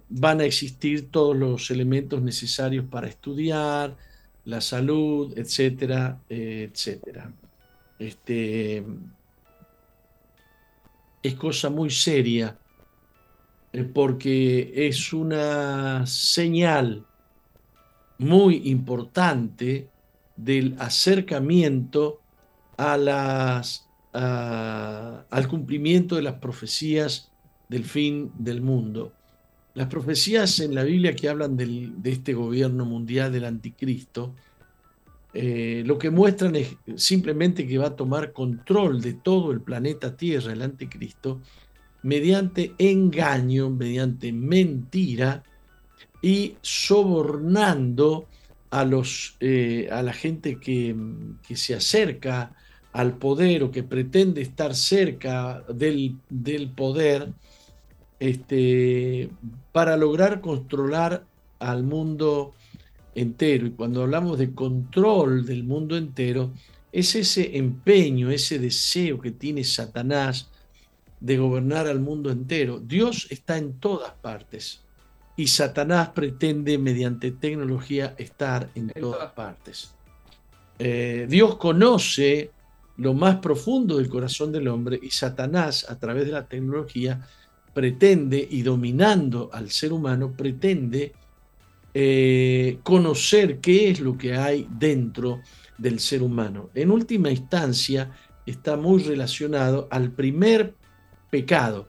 [0.07, 3.97] van a existir todos los elementos necesarios para estudiar,
[4.45, 7.33] la salud, etcétera, etcétera.
[7.99, 8.81] Este,
[11.21, 12.58] es cosa muy seria eh,
[13.93, 17.05] porque es una señal
[18.17, 19.89] muy importante
[20.35, 22.19] del acercamiento
[22.77, 23.63] al
[25.47, 27.31] cumplimiento de las profecías
[27.67, 29.13] del fin del mundo.
[29.75, 34.33] Las profecías en la Biblia que hablan de este gobierno mundial del anticristo,
[35.33, 40.17] eh, lo que muestran es simplemente que va a tomar control de todo el planeta
[40.17, 41.41] Tierra, el anticristo,
[42.03, 45.43] mediante engaño, mediante mentira
[46.21, 48.27] y sobornando
[48.69, 50.95] a, los, eh, a la gente que,
[51.47, 52.53] que se acerca
[52.91, 56.17] al poder o que pretende estar cerca del,
[56.75, 57.29] poder
[58.19, 59.29] este,
[59.71, 61.25] para lograr controlar
[61.59, 62.53] al mundo
[63.15, 63.67] entero.
[63.67, 66.51] Y cuando hablamos de control del mundo entero,
[66.91, 70.49] es ese empeño, ese deseo que tiene Satanás
[71.19, 72.79] de gobernar al mundo entero.
[72.79, 74.81] Dios está en todas partes
[75.35, 79.93] y Satanás pretende mediante tecnología estar en, todas partes.
[80.77, 82.51] Eh, Dios conoce
[82.97, 87.25] lo más profundo del corazón del hombre y Satanás a través de la tecnología
[87.73, 91.13] pretende, y dominando al ser humano, pretende
[91.93, 95.41] eh, conocer qué es lo que hay dentro
[95.77, 96.69] del ser humano.
[96.73, 98.11] En última instancia,
[98.45, 100.73] está muy relacionado al primer
[101.29, 101.87] pecado,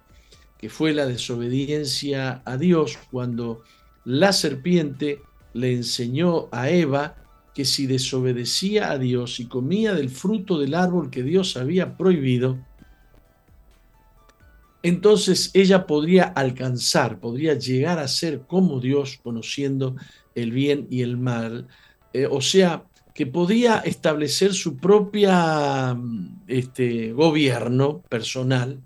[0.58, 3.62] que fue la desobediencia a Dios cuando
[4.04, 5.22] la serpiente
[5.52, 7.16] le enseñó a Eva
[7.54, 12.58] que si desobedecía a Dios y comía del fruto del árbol que Dios había prohibido,
[14.82, 19.96] entonces ella podría alcanzar, podría llegar a ser como Dios, conociendo
[20.34, 21.68] el bien y el mal.
[22.12, 22.84] Eh, o sea,
[23.14, 25.96] que podía establecer su propia
[26.46, 28.80] este, gobierno personal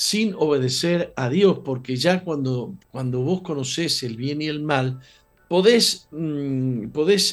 [0.00, 4.98] sin obedecer a Dios, porque ya cuando, cuando vos conocés el bien y el mal,
[5.46, 6.86] podés, mm,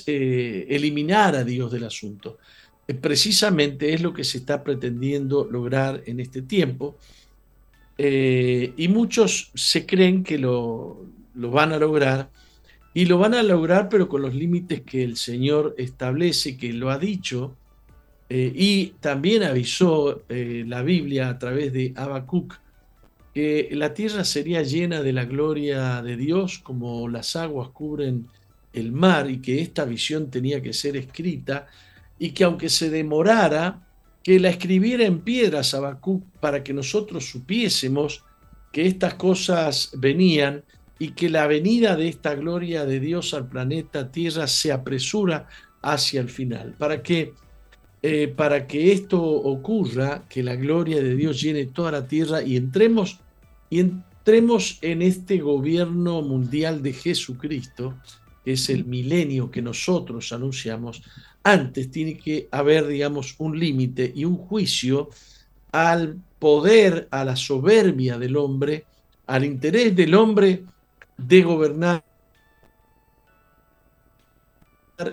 [0.06, 2.40] eh, eliminar a Dios del asunto.
[2.86, 6.98] Eh, precisamente es lo que se está pretendiendo lograr en este tiempo.
[7.98, 11.06] Eh, y muchos se creen que lo,
[11.36, 12.30] lo, van a lograr
[12.94, 16.90] y lo van a lograr pero con los límites que el Señor establece, que lo
[16.90, 17.56] ha dicho
[18.30, 22.60] y también avisó la Biblia a través de Habacuc
[23.34, 28.28] que la tierra sería llena de la gloria de Dios como las aguas cubren
[28.74, 31.68] el mar y que esta visión tenía que ser escrita
[32.20, 33.88] y que aunque se demorara,
[34.24, 38.24] que la escribiera en piedras Habacuc para que nosotros supiésemos
[38.72, 40.64] que estas cosas venían
[41.00, 45.48] y que la venida de esta gloria de Dios al planeta Tierra se apresura
[45.82, 46.74] hacia el final.
[46.78, 47.34] Para que,
[48.10, 52.56] eh, para que esto ocurra, que la gloria de Dios llene toda la tierra y
[52.56, 53.20] entremos
[53.70, 57.96] y entremos en este gobierno mundial de Jesucristo,
[58.46, 61.04] que es el milenio que nosotros anunciamos,
[61.44, 65.10] antes tiene que haber, digamos, un límite y un juicio
[65.74, 68.86] al poder, a la soberbia del hombre,
[69.26, 70.64] al interés del hombre
[71.18, 72.06] de gobernar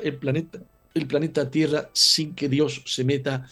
[0.00, 0.60] el planeta,
[0.94, 3.46] el planeta Tierra sin que Dios se meta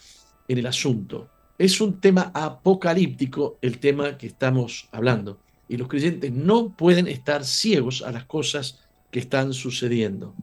[0.47, 1.29] en el asunto.
[1.57, 5.39] Es un tema apocalíptico el tema que estamos hablando.
[5.67, 8.79] Y los creyentes no pueden estar ciegos a las cosas
[9.11, 10.33] que están sucediendo.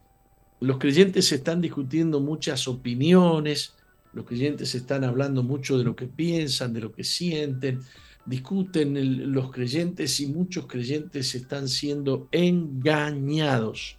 [0.60, 3.74] Los creyentes están discutiendo muchas opiniones,
[4.12, 7.80] los creyentes están hablando mucho de lo que piensan, de lo que sienten,
[8.26, 13.96] discuten los creyentes y muchos creyentes están siendo engañados.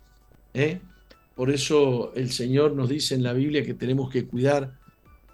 [0.53, 0.81] ¿eh?
[1.35, 4.77] Por eso el Señor nos dice en la Biblia que tenemos que cuidar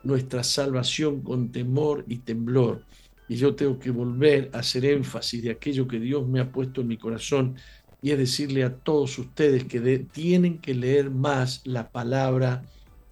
[0.03, 2.83] nuestra salvación con temor y temblor.
[3.27, 6.81] Y yo tengo que volver a hacer énfasis de aquello que Dios me ha puesto
[6.81, 7.55] en mi corazón
[8.01, 12.63] y es decirle a todos ustedes que tienen que leer más la palabra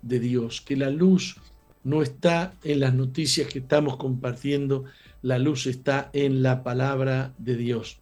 [0.02, 1.38] de Dios, que la luz
[1.84, 4.86] no está en las noticias que estamos compartiendo,
[5.22, 8.00] la luz está en la palabra de Dios.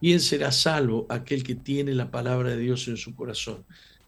[0.00, 3.64] ¿Quién será salvo aquel que tiene la palabra de Dios en su corazón?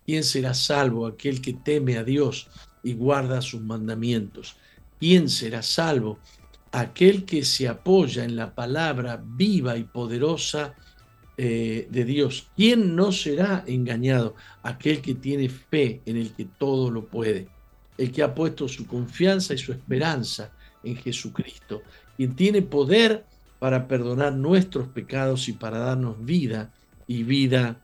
[0.06, 2.48] ¿Quién será salvo aquel que teme a Dios
[2.82, 4.56] y guarda sus mandamientos?
[4.98, 6.18] ¿Quién será salvo
[6.72, 10.74] aquel que se apoya en la palabra viva y poderosa
[11.36, 12.48] eh, de Dios?
[12.56, 14.34] ¿Quién no será engañado?
[14.62, 17.48] Aquel que tiene fe en el que todo lo puede,
[17.98, 21.82] el que ha puesto su confianza y su esperanza en Jesucristo,
[22.16, 23.26] quien tiene poder
[23.62, 26.72] para perdonar nuestros pecados y para darnos vida
[27.06, 27.76] y vida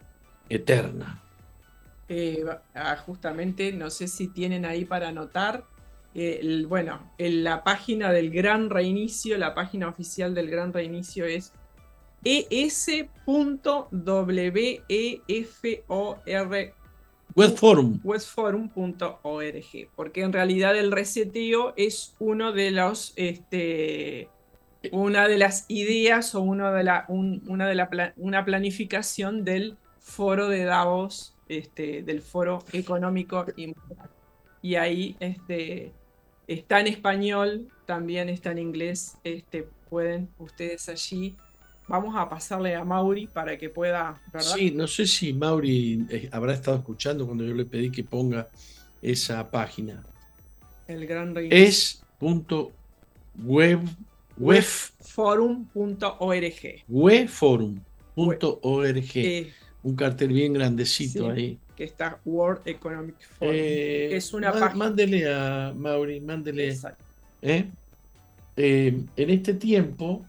[0.49, 1.23] eterna.
[2.09, 5.63] Eh, ah, justamente, no sé si tienen ahí para anotar,
[6.17, 11.53] eh, bueno, en la página del Gran Reinicio, la página oficial del Gran Reinicio es
[12.25, 13.79] es.wefor
[17.37, 18.01] Webforum.
[18.03, 24.29] Webforum.org, porque en realidad el reseteo es uno de los este,
[24.93, 30.49] una de las ideas o uno de la, una, de la una planificación del foro
[30.49, 33.75] de Davos, este, del foro económico y
[34.63, 35.93] Y ahí este,
[36.47, 41.37] está en español, también está en inglés, este, pueden ustedes allí.
[41.89, 46.53] Vamos a pasarle a Mauri para que pueda, Sí, no sé si Mauri eh, habrá
[46.53, 48.49] estado escuchando cuando yo le pedí que ponga
[49.01, 50.05] esa página.
[50.87, 51.49] El gran rey.
[51.51, 52.03] Es
[53.37, 53.81] web
[54.39, 56.85] webforum.org.
[56.89, 59.53] Webforum.org.
[59.83, 61.59] un cartel bien grandecito ahí.
[61.77, 63.55] Que está World Economic Forum.
[63.55, 64.75] Eh, es una página.
[64.75, 66.77] Mándele a Mauri, mándele.
[67.43, 67.71] ¿eh?
[68.57, 70.27] Eh, en este tiempo,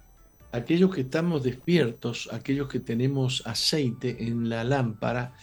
[0.52, 5.34] aquellos que estamos despiertos, aquellos que tenemos aceite en la lámpara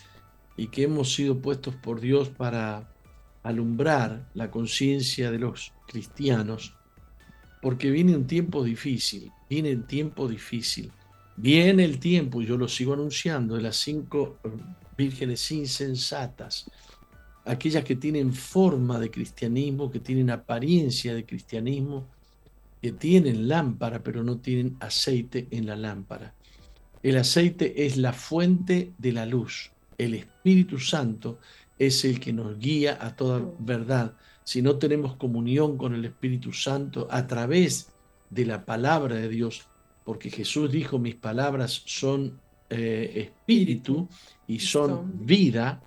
[0.57, 2.89] y que hemos sido puestos por Dios para
[3.43, 6.75] alumbrar la conciencia de los cristianos,
[7.61, 10.91] porque viene un tiempo difícil, viene el tiempo difícil.
[11.37, 14.49] Viene el tiempo, y yo lo sigo anunciando, de las cinco eh,
[14.97, 16.71] vírgenes insensatas,
[17.45, 22.07] aquellas que tienen forma de cristianismo, que tienen apariencia de cristianismo,
[22.81, 26.35] que tienen lámpara, pero no tienen aceite en la lámpara.
[27.03, 29.71] El aceite es la fuente de la luz.
[29.99, 31.39] El Espíritu Santo
[31.79, 34.17] es el que nos guía a toda verdad
[34.47, 37.89] si no tenemos comunión con el Espíritu Santo a través
[38.31, 39.67] de la palabra de Dios,
[40.05, 42.41] porque Jesús dijo, mis palabras son
[42.71, 44.09] eh, espíritu
[44.47, 45.83] y son vida,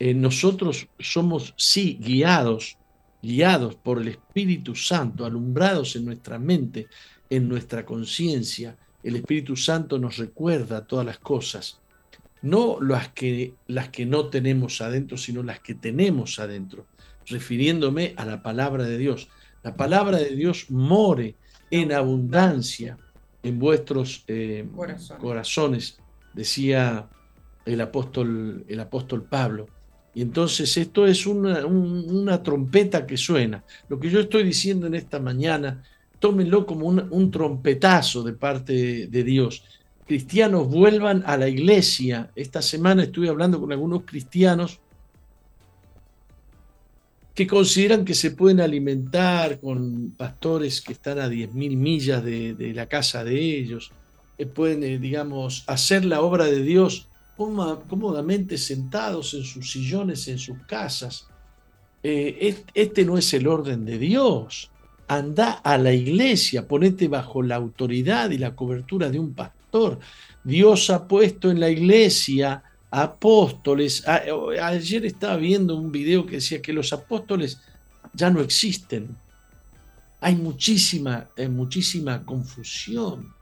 [0.00, 2.78] eh, nosotros somos, sí, guiados,
[3.22, 6.88] guiados por el Espíritu Santo, alumbrados en nuestra mente,
[7.30, 8.76] en nuestra conciencia.
[9.04, 11.80] El Espíritu Santo nos recuerda todas las cosas,
[12.42, 16.88] no las que, las que no tenemos adentro, sino las que tenemos adentro
[17.26, 19.28] refiriéndome a la palabra de Dios.
[19.62, 21.34] La palabra de Dios more
[21.70, 22.98] en abundancia
[23.42, 24.66] en vuestros eh,
[25.20, 25.98] corazones.
[26.32, 27.08] decía
[27.64, 29.68] el apóstol, el apóstol Pablo.
[30.14, 33.64] Y entonces esto es una, una, trompeta que suena.
[33.88, 35.82] Lo que yo estoy diciendo en esta mañana,
[36.18, 39.64] tómenlo como un, un trompetazo de parte de Dios.
[40.06, 42.30] Cristianos vuelvan a la iglesia.
[42.36, 44.80] Esta semana estuve hablando con algunos cristianos
[47.34, 52.86] que consideran que se pueden alimentar con pastores que están a 10.000 millas de, la
[52.86, 53.90] casa de ellos,
[54.38, 60.38] que pueden, eh, digamos, hacer la obra de Dios cómodamente sentados en sus sillones, en
[60.38, 61.26] sus casas.
[62.04, 64.70] Eh, este no es el orden de Dios.
[65.08, 69.98] Anda a la iglesia, ponete bajo la autoridad y la cobertura de un pastor.
[70.44, 72.62] Dios ha puesto en la iglesia
[72.94, 74.06] apóstoles.
[74.06, 77.60] Ayer estaba viendo un video que decía que los apóstoles
[78.12, 79.16] ya no existen.
[80.20, 83.34] Hay muchísima, eh, muchísima confusión.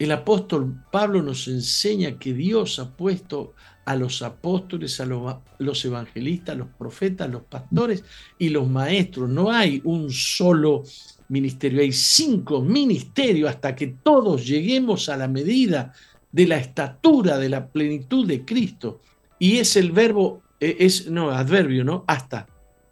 [0.00, 6.54] El apóstol Pablo nos enseña que Dios ha puesto a los apóstoles, a los, evangelistas,
[6.54, 8.02] a los profetas, los pastores
[8.38, 9.28] y los maestros.
[9.28, 10.82] No hay un solo
[11.28, 15.92] ministerio, hay cinco ministerios hasta que todos lleguemos a la medida
[16.32, 19.00] de la estatura de la plenitud de Cristo.
[19.38, 22.04] Y es el verbo, eh, es, no, adverbio, ¿no?
[22.06, 22.46] Hasta.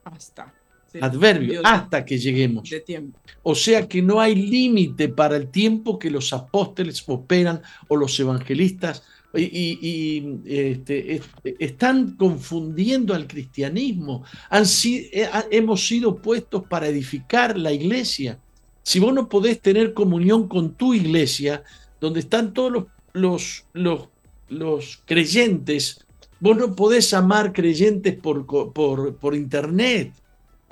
[0.04, 0.54] Hasta.
[1.00, 2.68] adverbio, hasta que lleguemos.
[2.68, 3.18] De tiempo.
[3.42, 8.18] O sea que no hay límite para el tiempo que los apóstoles operan o los
[8.18, 9.02] evangelistas
[9.34, 11.20] y, este,
[11.58, 14.24] están confundiendo al cristianismo.
[14.48, 18.38] Han, eh, hemos sido puestos para edificar la iglesia.
[18.82, 21.62] Si vos no podés tener comunión con tu iglesia,
[22.00, 24.08] donde están todos los, los, los,
[24.48, 26.04] los creyentes,
[26.40, 30.12] vos no podés amar creyentes por, por, por internet.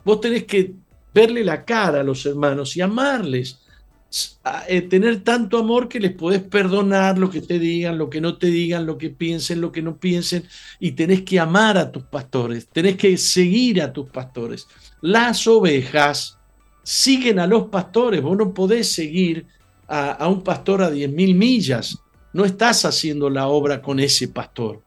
[0.05, 0.75] Vos tenés que
[1.13, 3.61] verle la cara a los hermanos y amarles.
[4.69, 8.39] Eh, tener tanto amor que les podés perdonar lo que te digan, lo que no
[8.39, 10.45] te digan, lo que piensen, lo que no piensen,
[10.79, 14.69] y tenés que amar a tus pastores, tenés que seguir a tus pastores.
[15.01, 16.39] Las ovejas
[16.83, 19.47] siguen a los pastores, vos no podés seguir
[19.89, 21.99] a, un pastor a 10.000 millas,
[22.37, 24.83] no estás haciendo la obra con ese pastor.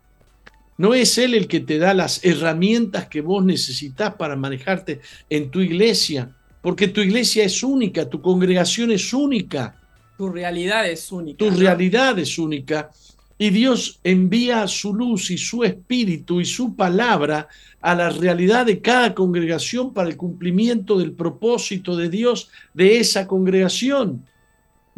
[0.77, 5.49] No es Él el que te da las herramientas que vos necesitas para manejarte en
[5.49, 6.29] tu iglesia,
[6.61, 9.81] porque tu iglesia es única, tu congregación es única.
[10.15, 11.37] Tu realidad es única.
[11.39, 12.91] Tu realidad es única.
[13.39, 17.47] Y Dios envía su luz y su espíritu y su palabra
[17.81, 23.25] a la realidad de cada congregación para el cumplimiento del propósito de Dios de esa
[23.25, 24.23] congregación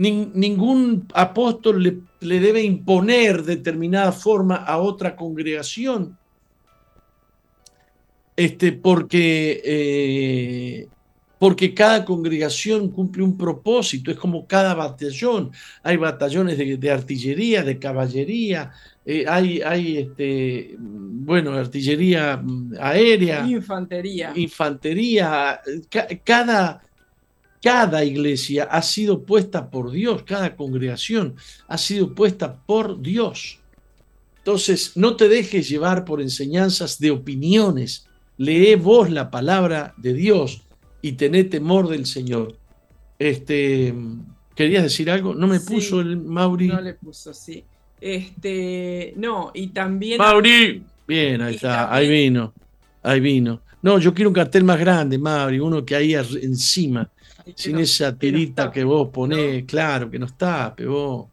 [0.02, 6.18] ningún apóstol le, debe imponer determinada forma a otra congregación.
[8.36, 10.88] Este, porque, eh,
[11.38, 15.52] porque cada congregación cumple un propósito, es como cada batallón.
[15.84, 18.72] Hay batallones de, artillería, de caballería,
[19.06, 23.46] eh, hay, hay este, bueno, artillería mm, aérea.
[23.46, 24.32] Infantería.
[24.36, 25.62] Infantería.
[26.24, 26.82] cada
[27.62, 31.36] cada iglesia ha sido puesta por Dios, cada congregación
[31.68, 33.60] ha sido puesta por Dios.
[34.40, 38.08] Entonces, no te dejes llevar por enseñanzas de opiniones.
[38.38, 40.64] Lee vos la palabra de Dios
[41.04, 42.58] y tené temor del Señor.
[43.20, 43.94] Este,
[44.56, 45.36] ¿Querías decir algo?
[45.36, 46.68] ¿No me puso el Mauri?
[46.68, 47.64] No le puso, sí.
[48.00, 50.18] Este, no, y también.
[50.18, 52.52] Mauri, bien, ahí está, ahí vino,
[53.04, 53.62] ahí vino.
[53.84, 57.08] No, yo quiero un cartel más grande, Mauri, uno que ahí encima
[57.56, 61.28] sin esa tirita que, vos ponés, claro, que nos tape vos.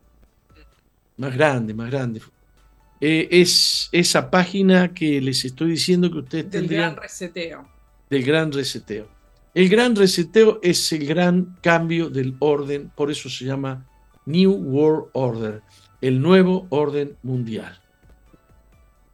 [1.17, 2.21] Más grande, más grande.
[3.01, 6.83] Eh, es esa página que les estoy diciendo que ustedes del tendrían.
[6.83, 7.69] Del gran reseteo.
[8.11, 9.09] Del gran reseteo.
[9.55, 13.87] El gran reseteo es el gran cambio del orden, por eso se llama
[14.27, 15.63] New World Order,
[16.01, 17.81] el nuevo orden mundial.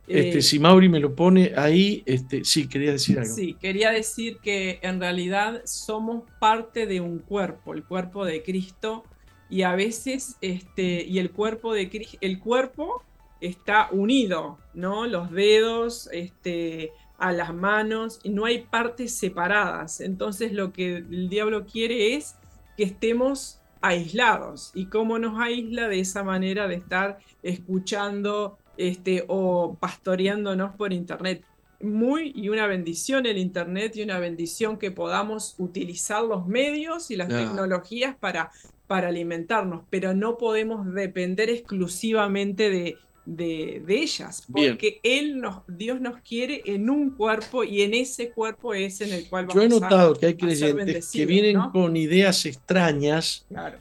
[0.07, 3.35] Este, eh, si Mauri me lo pone ahí, este, sí, quería decir algo.
[3.35, 9.05] Sí, quería decir que en realidad somos parte de un cuerpo, el cuerpo de Cristo,
[9.49, 13.03] y a veces, este, y el cuerpo de el cuerpo
[13.41, 15.07] está unido, ¿no?
[15.07, 20.01] Los dedos, este, a las manos, y no hay partes separadas.
[20.01, 22.37] Entonces lo que el diablo quiere es
[22.77, 24.71] que estemos aislados.
[24.75, 31.45] ¿Y cómo nos aísla de esa manera de estar escuchando este, o pastoreándonos por internet.
[31.81, 37.16] Muy y una bendición el internet y una bendición que podamos utilizar los medios y
[37.16, 38.51] las tecnologías para,
[38.87, 46.20] para alimentarnos, pero no podemos depender exclusivamente de, de, ellas, porque Él nos, Dios nos
[46.20, 49.68] quiere en un cuerpo y en ese cuerpo es en el cual vamos Yo he
[49.68, 53.47] notado que hay creyentes que vienen con ideas extrañas.
[53.49, 53.79] Claro.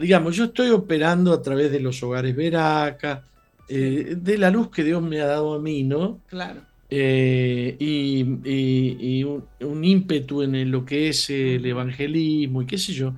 [0.00, 3.24] digamos, yo estoy operando a través de los hogares Veraca,
[3.68, 6.20] eh, de la luz que Dios me ha dado a mí, ¿no?
[6.28, 6.62] Claro.
[6.90, 13.14] Eh, y, un, ímpetu en lo que es el evangelismo y qué sé yo.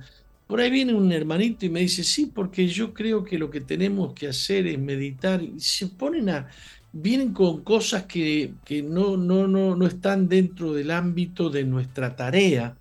[0.47, 3.61] Por ahí viene un hermanito y me dice, sí, porque yo creo que lo que
[3.61, 5.41] tenemos que hacer es meditar.
[5.41, 6.49] Y se ponen a,
[6.91, 12.75] vienen con cosas que, no, no, no, no están dentro del ámbito de nuestra tarea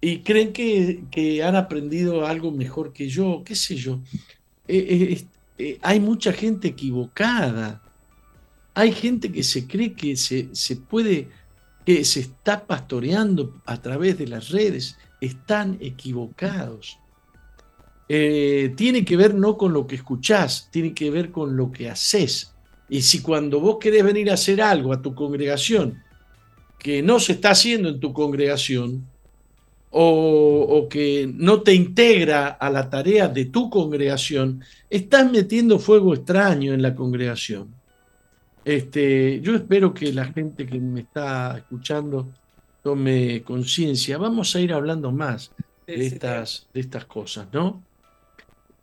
[0.00, 4.00] y creen que, que han aprendido algo mejor que yo, qué sé yo.
[4.66, 5.24] Eh, eh,
[5.82, 7.82] hay mucha gente equivocada.
[8.74, 11.28] Hay gente que se cree que se, puede,
[11.84, 14.98] que se está pastoreando a través de las redes.
[15.20, 16.98] Están equivocados.
[18.08, 21.88] Eh, tiene que ver no con lo que escuchás, tiene que ver con lo que
[21.88, 22.54] haces.
[22.88, 26.02] Y si cuando vos querés venir a hacer algo a tu congregación
[26.78, 29.08] que no se está haciendo en tu congregación,
[29.94, 36.72] o, que no te integra a la tarea de tu congregación, estás metiendo fuego extraño
[36.72, 37.74] en la congregación.
[38.64, 42.28] Este, yo espero que la gente que me está escuchando
[42.82, 44.16] tome conciencia.
[44.16, 45.52] Vamos a ir hablando más
[45.86, 47.82] de estas, de estas cosas, ¿no?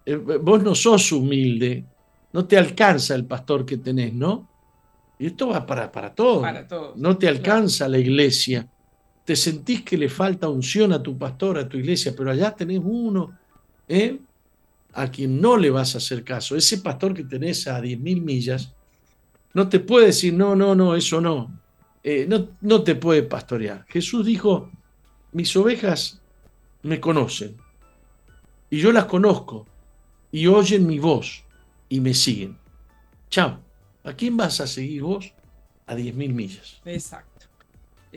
[0.06, 1.86] Eh, vos no sos humilde,
[2.34, 4.48] no te alcanza el pastor que tenés, ¿no?
[5.18, 6.46] Y esto va para, para todos.
[6.96, 8.68] No te alcanza la iglesia
[9.30, 12.82] te sentís que le falta unción a tu pastor, a tu iglesia, pero allá tenés
[12.84, 13.38] uno
[13.88, 14.18] ¿eh?
[14.94, 16.56] a quien no le vas a hacer caso.
[16.56, 18.74] Ese pastor que tenés a 10.000 millas
[19.54, 21.62] no te puede decir, no, no, no, eso no.
[22.04, 23.86] Eh, no, no te puede pastorear.
[23.88, 24.72] Jesús dijo,
[25.32, 26.20] mis ovejas
[26.82, 27.56] me conocen
[28.72, 29.68] y yo las conozco
[30.32, 31.44] y oyen mi voz
[31.88, 32.58] y me siguen.
[33.30, 33.60] Chao.
[34.04, 35.32] ¿A quién vas a seguir vos?
[35.86, 36.82] A 10.000 millas.
[36.84, 37.29] Exacto.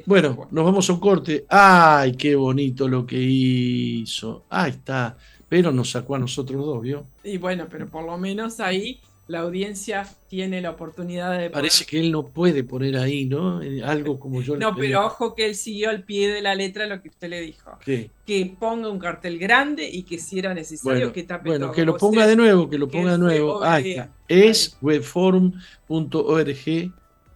[0.07, 1.45] Bueno, nos vamos a un corte.
[1.49, 4.45] ¡Ay, qué bonito lo que hizo!
[4.51, 5.17] Ahí está.
[5.49, 7.07] Pero nos sacó a nosotros dos, ¿vio?
[7.23, 11.51] Y bueno, pero por lo menos ahí la audiencia tiene la oportunidad de...
[11.51, 13.63] Parece que él no puede poner ahí, ¿no?
[13.63, 16.87] Eh, algo como yo No, pero ojo que él siguió al pie de la letra
[16.87, 17.79] lo que usted le dijo.
[17.85, 18.11] ¿Qué?
[18.27, 21.97] Que ponga un cartel grande y que si era necesario que tape Bueno, que lo
[21.97, 23.63] ponga de nuevo, que lo ponga de nuevo.
[23.63, 24.11] Ahí está.
[24.29, 25.63] Es webforum.org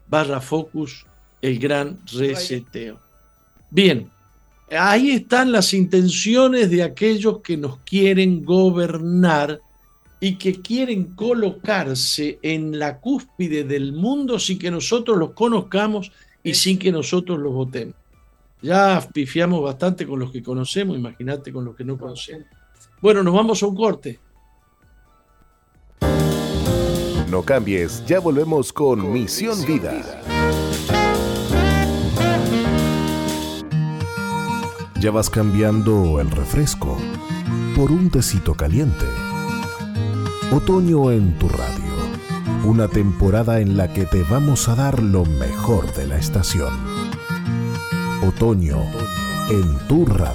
[0.09, 1.07] barra focus
[1.47, 2.99] el gran reseteo.
[3.70, 4.11] Bien,
[4.70, 9.61] ahí están las intenciones de aquellos que nos quieren gobernar
[10.18, 16.11] y que quieren colocarse en la cúspide del mundo sin que nosotros los conozcamos
[16.42, 17.94] y sin que nosotros los votemos.
[18.62, 22.47] Ya pifiamos bastante con los que conocemos, imagínate con los que no conocemos.
[23.01, 24.18] Bueno, nos vamos a un corte.
[27.30, 30.22] No cambies, ya volvemos con, Misión, Vida.
[35.07, 36.98] Ya vas cambiando el refresco
[37.76, 39.07] por un tecito caliente
[40.50, 41.94] Otoño en tu radio.
[42.64, 46.74] Una temporada en la que te vamos a dar lo mejor de la estación.
[48.26, 48.82] Otoño
[49.48, 50.34] en tu radio.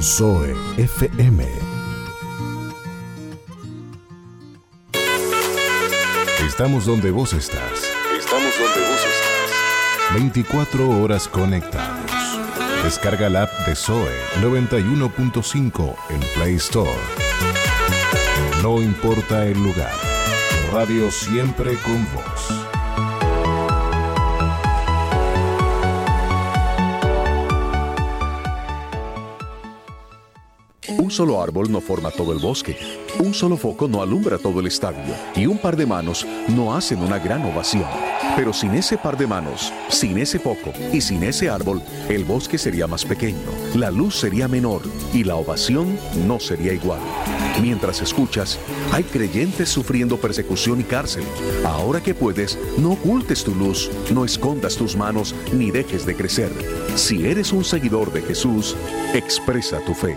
[0.00, 1.44] Zoe FM.
[6.46, 7.90] Estamos donde vos estás.
[8.16, 10.14] Estamos donde vos estás.
[10.14, 11.93] 24 horas conectados.
[12.84, 14.12] Descarga la app de Zoe
[14.42, 16.90] 91.5 en Play Store.
[18.62, 19.94] No importa el lugar.
[20.70, 22.66] Radio siempre con vos.
[30.98, 32.76] Un solo árbol no forma todo el bosque,
[33.20, 37.00] un solo foco no alumbra todo el estadio y un par de manos no hacen
[37.00, 37.86] una gran ovación.
[38.36, 42.58] Pero sin ese par de manos, sin ese foco y sin ese árbol, el bosque
[42.58, 43.38] sería más pequeño,
[43.74, 47.00] la luz sería menor y la ovación no sería igual.
[47.62, 48.58] Mientras escuchas,
[48.92, 51.24] hay creyentes sufriendo persecución y cárcel.
[51.64, 56.50] Ahora que puedes, no ocultes tu luz, no escondas tus manos ni dejes de crecer.
[56.96, 58.76] Si eres un seguidor de Jesús,
[59.14, 60.16] expresa tu fe.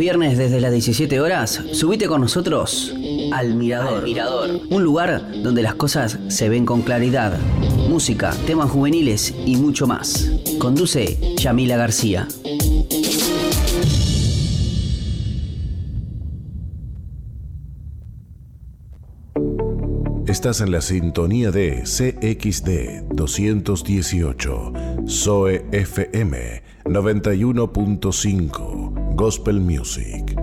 [0.00, 2.96] viernes desde las 17 horas, subite con nosotros
[3.32, 4.02] al Mirador.
[4.02, 4.62] Mirador.
[4.70, 7.38] Un lugar donde las cosas se ven con claridad.
[7.88, 10.30] Música, temas juveniles y mucho más.
[10.58, 12.26] Conduce Yamila García.
[20.26, 24.72] Estás en la sintonía de CXD 218,
[25.04, 30.39] SOE FM 91.5, Gospel Music.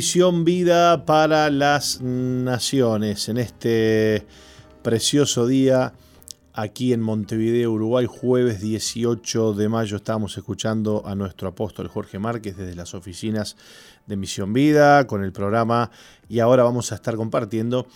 [0.00, 4.26] Misión Vida para las Naciones en este
[4.82, 5.92] precioso día
[6.54, 9.98] aquí en Montevideo, Uruguay, jueves 18 de mayo.
[9.98, 13.58] Estamos escuchando a nuestro apóstol Jorge Márquez desde las oficinas
[14.06, 15.90] de Misión Vida con el programa
[16.30, 17.86] y ahora vamos a estar compartiendo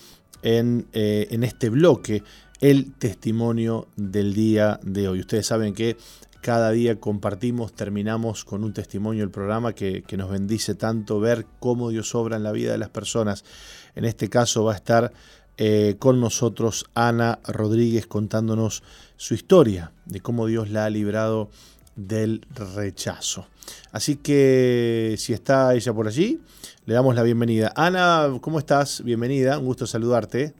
[0.43, 2.23] en, eh, en este bloque
[2.61, 5.21] el testimonio del día de hoy.
[5.21, 5.97] Ustedes saben que
[6.45, 11.89] cada día compartimos, terminamos con un testimonio del programa que, nos bendice tanto ver cómo
[11.89, 13.47] Dios obra en la vida de las personas.
[13.95, 15.15] En este caso va a estar
[15.57, 18.83] eh, con nosotros Ana Rodríguez contándonos
[19.17, 21.49] su historia de cómo Dios la ha librado
[21.97, 23.47] del rechazo.
[23.91, 26.43] Así que si está ella por allí,
[26.85, 27.73] le damos la bienvenida.
[27.75, 29.03] Ana, ¿cómo estás?
[29.03, 30.53] Bienvenida, un gusto saludarte.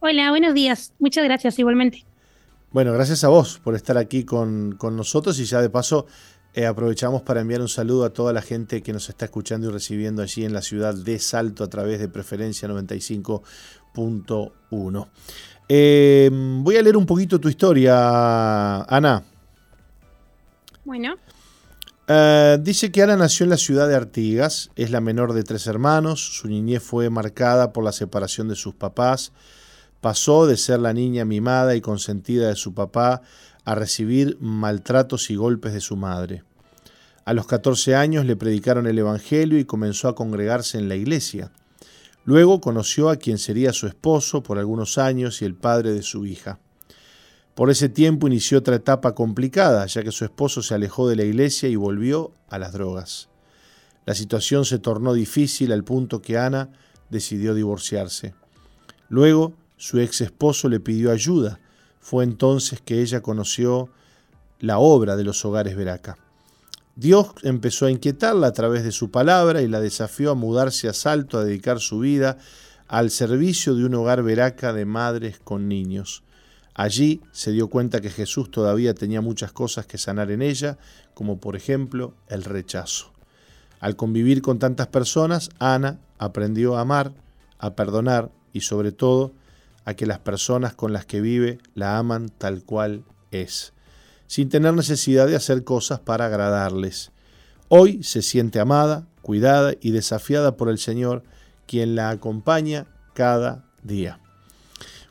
[0.00, 0.94] Hola, buenos días.
[0.98, 2.04] Muchas gracias igualmente.
[2.72, 6.06] Bueno, gracias a vos por estar aquí con, nosotros y ya de paso
[6.54, 9.72] eh, aprovechamos para enviar un saludo a toda la gente que nos está escuchando y
[9.72, 15.08] recibiendo allí en la ciudad de Salto a través de Preferencia 95.1.
[15.68, 19.22] Eh, voy a leer un poquito tu historia, Ana.
[20.86, 21.16] Bueno.
[22.08, 25.66] Eh, dice que Ana nació en la ciudad de Artigas, es la menor de tres
[25.66, 29.32] hermanos, su niñez fue marcada por la separación de sus papás,
[30.02, 33.22] pasó de ser la niña mimada y consentida de su papá
[33.64, 36.42] a recibir maltratos y golpes de su madre.
[37.24, 41.52] A los 14 años le predicaron el Evangelio y comenzó a congregarse en la iglesia.
[42.24, 46.26] Luego conoció a quien sería su esposo por algunos años y el padre de su
[46.26, 46.58] hija.
[47.54, 51.22] Por ese tiempo inició otra etapa complicada, ya que su esposo se alejó de la
[51.22, 53.28] iglesia y volvió a las drogas.
[54.04, 56.70] La situación se tornó difícil al punto que Ana
[57.08, 58.34] decidió divorciarse.
[59.08, 61.58] Luego su ex esposo le pidió ayuda.
[61.98, 63.88] Fue entonces que ella conoció
[64.60, 66.18] la obra de los hogares Veraca.
[66.94, 70.92] Dios empezó a inquietarla a través de su palabra y la desafió a mudarse a
[70.92, 72.38] Salto, a dedicar su vida
[72.86, 76.22] al servicio de un hogar Veraca de madres con niños.
[76.74, 80.78] Allí se dio cuenta que Jesús todavía tenía muchas cosas que sanar en ella,
[81.12, 83.10] como por ejemplo el rechazo.
[83.80, 87.12] Al convivir con tantas personas, Ana aprendió a amar,
[87.58, 89.32] a perdonar y sobre todo
[89.84, 93.72] a que las personas con las que vive la aman tal cual es,
[94.26, 97.10] sin tener necesidad de hacer cosas para agradarles.
[97.68, 101.22] Hoy se siente amada, cuidada y desafiada por el Señor,
[101.66, 104.20] quien la acompaña cada día.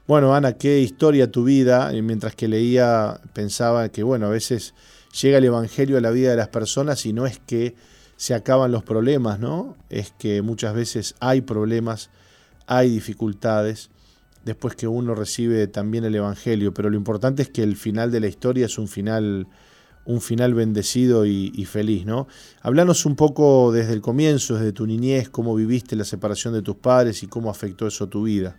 [0.08, 1.92] Bueno, Ana, qué historia tu vida.
[1.92, 4.74] Mientras que leía, pensaba que, bueno, a veces
[5.22, 7.76] llega el Evangelio a la vida de las personas y no es que
[8.18, 9.76] se acaban los problemas, ¿no?
[9.90, 12.10] Es que muchas veces hay problemas,
[12.68, 13.90] hay dificultades
[14.46, 18.20] después que uno recibe también el Evangelio, pero lo importante es que el final de
[18.20, 19.48] la historia es un final,
[20.06, 22.28] un final bendecido y, feliz, ¿no?
[22.62, 26.76] Hablanos un poco desde el comienzo, desde tu niñez, cómo viviste la separación de tus
[26.78, 28.58] padres y cómo afectó eso tu vida.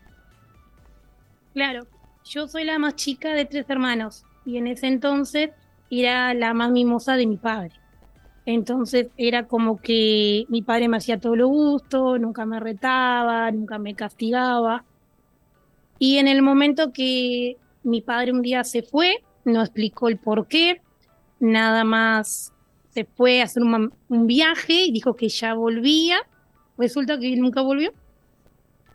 [1.55, 1.87] Claro,
[2.24, 5.51] yo soy la más chica de tres hermanos y en ese entonces
[5.91, 7.72] era la más mimosa de mi padre.
[8.45, 13.78] Entonces era como que mi padre me hacía todo lo gusto, nunca me retaba, nunca
[13.78, 14.85] me castigaba.
[15.99, 20.47] Y en el momento que mi padre un día se fue, no explicó el por
[20.47, 20.80] qué,
[21.40, 22.53] nada más
[22.90, 23.93] se fue a hacer un,
[24.26, 26.18] viaje y dijo que ya volvía.
[26.76, 27.93] Resulta que nunca volvió.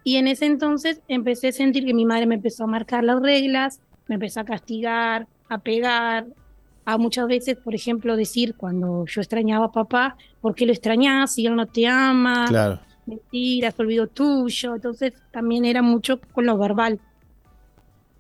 [0.04, 3.22] Y en ese entonces empecé a sentir que mi madre me empezó a marcar las
[3.22, 6.28] reglas, me empezó a castigar, a pegar,
[6.86, 11.34] a muchas veces, por ejemplo, decir cuando yo extrañaba a papá, ¿por qué lo extrañas
[11.34, 12.46] si él no te ama?
[12.48, 17.00] Claro mentiras, olvido tuyo, entonces también era mucho con lo verbal.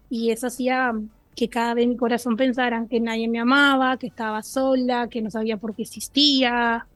[0.09, 0.93] Y eso hacía
[1.35, 5.29] que cada vez mi corazón pensara que nadie me amaba, que estaba sola, que no
[5.29, 6.87] sabía por qué existía,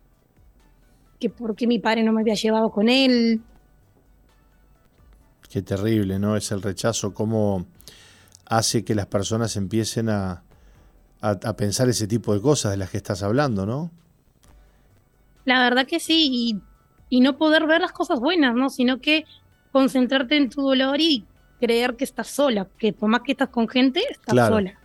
[1.19, 3.41] que por qué mi padre no me había llevado con él.
[5.49, 6.35] Qué terrible, ¿no?
[6.35, 7.65] Es el rechazo, cómo
[8.45, 10.43] hace que las personas empiecen a,
[11.21, 13.91] a, pensar ese tipo de cosas de las que estás hablando, ¿no?
[15.45, 16.61] La verdad que sí, y
[17.11, 18.69] y no poder ver las cosas buenas, ¿no?
[18.69, 19.25] Sino que
[19.73, 21.25] concentrarte en tu dolor y
[21.59, 24.79] creer que estás sola, que por más que estás con gente, estás sola.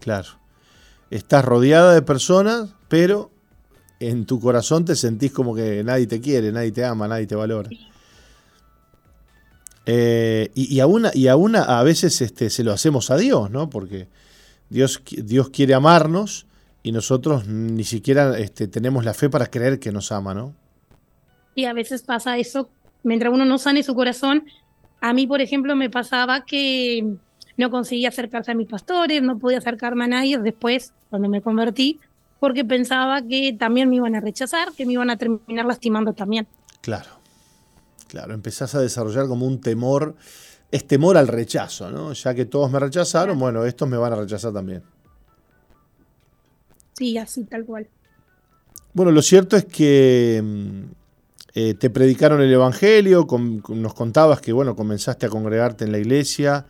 [0.00, 0.28] Claro.
[1.10, 3.30] Estás rodeada de personas, pero
[4.00, 7.34] en tu corazón te sentís como que nadie te quiere, nadie te ama, nadie te
[7.34, 7.68] valora.
[9.84, 13.68] Eh, y, y, aún, y aún a veces este, se lo hacemos a Dios, ¿no?
[13.68, 14.08] Porque
[14.70, 16.46] Dios, Dios quiere amarnos
[16.82, 20.61] y nosotros ni siquiera este, tenemos la fe para creer que nos ama, ¿no?
[21.54, 22.70] Y a veces pasa eso,
[23.02, 24.44] mientras uno no sane su corazón.
[25.00, 27.16] A mí, por ejemplo, me pasaba que
[27.56, 30.38] no conseguía acercarse a mis pastores, no podía acercarme a nadie.
[30.38, 32.00] Después, cuando me convertí,
[32.40, 36.46] porque pensaba que también me iban a rechazar, que me iban a terminar lastimando también.
[36.80, 37.10] Claro,
[38.08, 40.16] claro, empezás a desarrollar como un temor,
[40.70, 42.12] es temor al rechazo, ¿no?
[42.14, 44.82] Ya que todos me rechazaron, bueno, estos me van a rechazar también.
[46.94, 47.88] Sí, así, tal cual.
[48.92, 51.01] Bueno, lo cierto es que mm,
[51.54, 53.26] eh, te predicaron el Evangelio,
[53.68, 56.66] nos contabas que, bueno, comenzaste a congregarte en la iglesia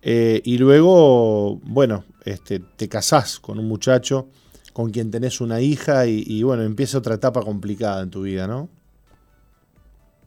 [0.00, 4.28] eh, y luego, bueno, este, te casás con un muchacho
[4.72, 8.68] con quien tenés una hija y, bueno, empieza otra etapa complicada en tu vida, ¿no?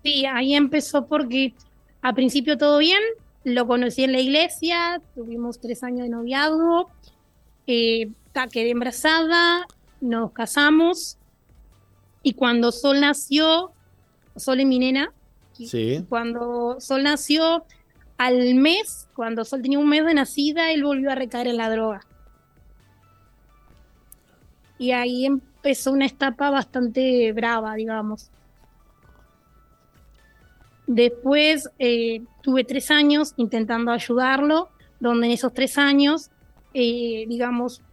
[0.04, 1.54] Sí, ahí empezó porque
[2.02, 3.02] a principio todo bien,
[3.46, 6.90] lo conocí en la iglesia, tuvimos tres años de noviazgo,
[7.66, 8.10] eh,
[8.52, 9.66] quedé embarazada,
[10.02, 11.18] nos casamos
[12.24, 13.72] y cuando Sol nació,
[14.36, 15.14] Sol es mi nena,
[15.54, 16.06] sí.
[16.10, 17.66] cuando Sol nació,
[18.18, 21.70] al mes, cuando Sol tenía un mes de nacida, él volvió a recaer en la
[21.70, 22.02] droga
[24.82, 28.32] y ahí empezó una etapa bastante brava, digamos.
[30.88, 34.70] Después eh, tuve tres años intentando ayudarlo,
[35.00, 36.32] donde en esos tres años,
[36.74, 37.84] eh, digamos,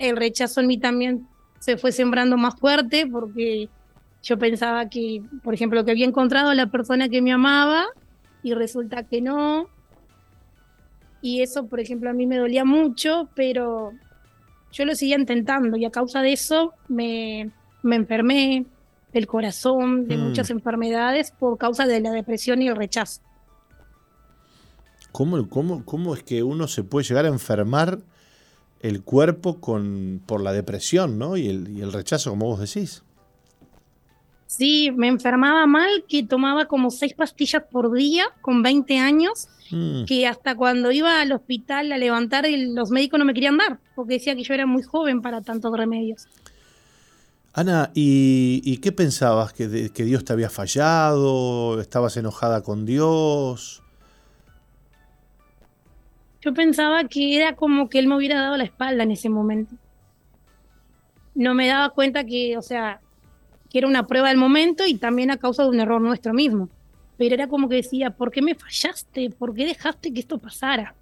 [0.00, 1.28] el rechazo en mí también
[1.58, 3.68] se fue sembrando más fuerte porque
[4.22, 7.86] yo pensaba que, por ejemplo, que había encontrado a la persona que me amaba
[8.42, 9.68] y resulta que no.
[11.22, 13.92] Y eso, por ejemplo, a mí me dolía mucho, pero
[14.72, 17.50] yo lo seguía intentando y a causa de eso me,
[17.82, 18.66] me enfermé
[19.12, 20.20] del corazón, de mm.
[20.20, 23.22] muchas enfermedades por causa de la depresión y el rechazo.
[25.12, 28.00] ¿Cómo, cómo, cómo es que uno se puede llegar a enfermar
[28.80, 31.36] el cuerpo con, por la depresión ¿no?
[31.36, 33.02] y, el, y el rechazo, como vos decís?
[34.46, 40.04] Sí, me enfermaba mal, que tomaba como seis pastillas por día con 20 años Mm.
[40.04, 44.14] que hasta cuando iba al hospital a levantar, los médicos no me querían dar, porque
[44.14, 46.26] decía que yo era muy joven para tantos remedios.
[47.52, 49.52] Ana, ¿y, qué pensabas?
[49.54, 51.80] ¿Que, ¿Que Dios te había fallado?
[51.80, 53.82] ¿Estabas enojada con Dios?
[56.46, 59.74] Yo pensaba que era como que Él me hubiera dado la espalda en ese momento.
[61.34, 63.00] No me daba cuenta que, o sea,
[63.68, 66.70] que era una prueba del momento y también a causa de un error nuestro mismo
[67.16, 69.30] pero era como que decía, ¿por qué me fallaste?
[69.30, 70.94] ¿Por qué dejaste que esto pasara?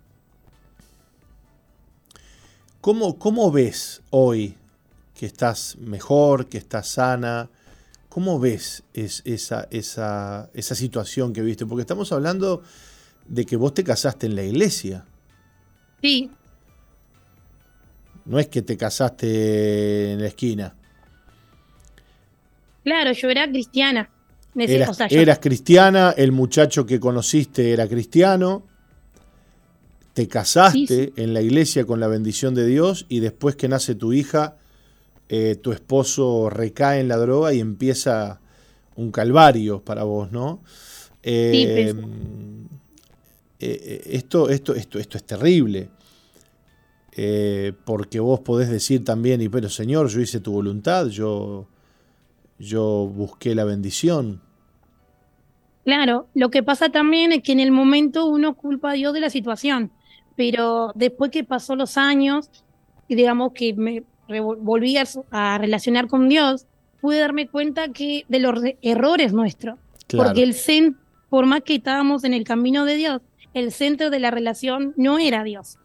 [2.81, 4.55] ¿Cómo, cómo ves hoy
[5.15, 7.49] que estás mejor, que estás sana?
[8.09, 11.67] ¿Cómo ves esa, esa, esa situación que viste?
[11.67, 12.63] Porque estamos hablando
[13.27, 15.05] de que vos te casaste en la iglesia.
[16.05, 16.31] Sí.
[18.27, 20.75] No es que te casaste en la esquina.
[22.83, 24.11] Claro, yo era cristiana.
[24.55, 28.67] Eras, cristiana, el muchacho que conociste era cristiano,
[30.13, 34.13] te casaste en la iglesia con la bendición de Dios y después que nace tu
[34.13, 34.59] hija,
[35.31, 38.41] eh, tu esposo recae en la droga y empieza
[38.95, 40.63] un calvario para vos, ¿no?
[41.23, 41.95] Eh,
[43.65, 45.91] eh, esto, esto, esto, esto es terrible.
[47.85, 51.67] porque vos podés decir también, y pero Señor, yo hice tu voluntad, yo,
[52.59, 54.41] yo busqué la bendición.
[55.85, 59.21] Claro, lo que pasa también es que en el momento uno culpa a Dios de
[59.21, 59.93] la situación,
[60.35, 62.51] pero después que pasó los años,
[63.07, 64.03] y digamos que me
[64.41, 66.67] volví a, relacionar con Dios,
[67.01, 72.25] pude darme cuenta que de los errores nuestros, porque el centro, por más que estábamos
[72.25, 73.21] en el camino de Dios,
[73.55, 75.79] el centro de la relación no era Dios,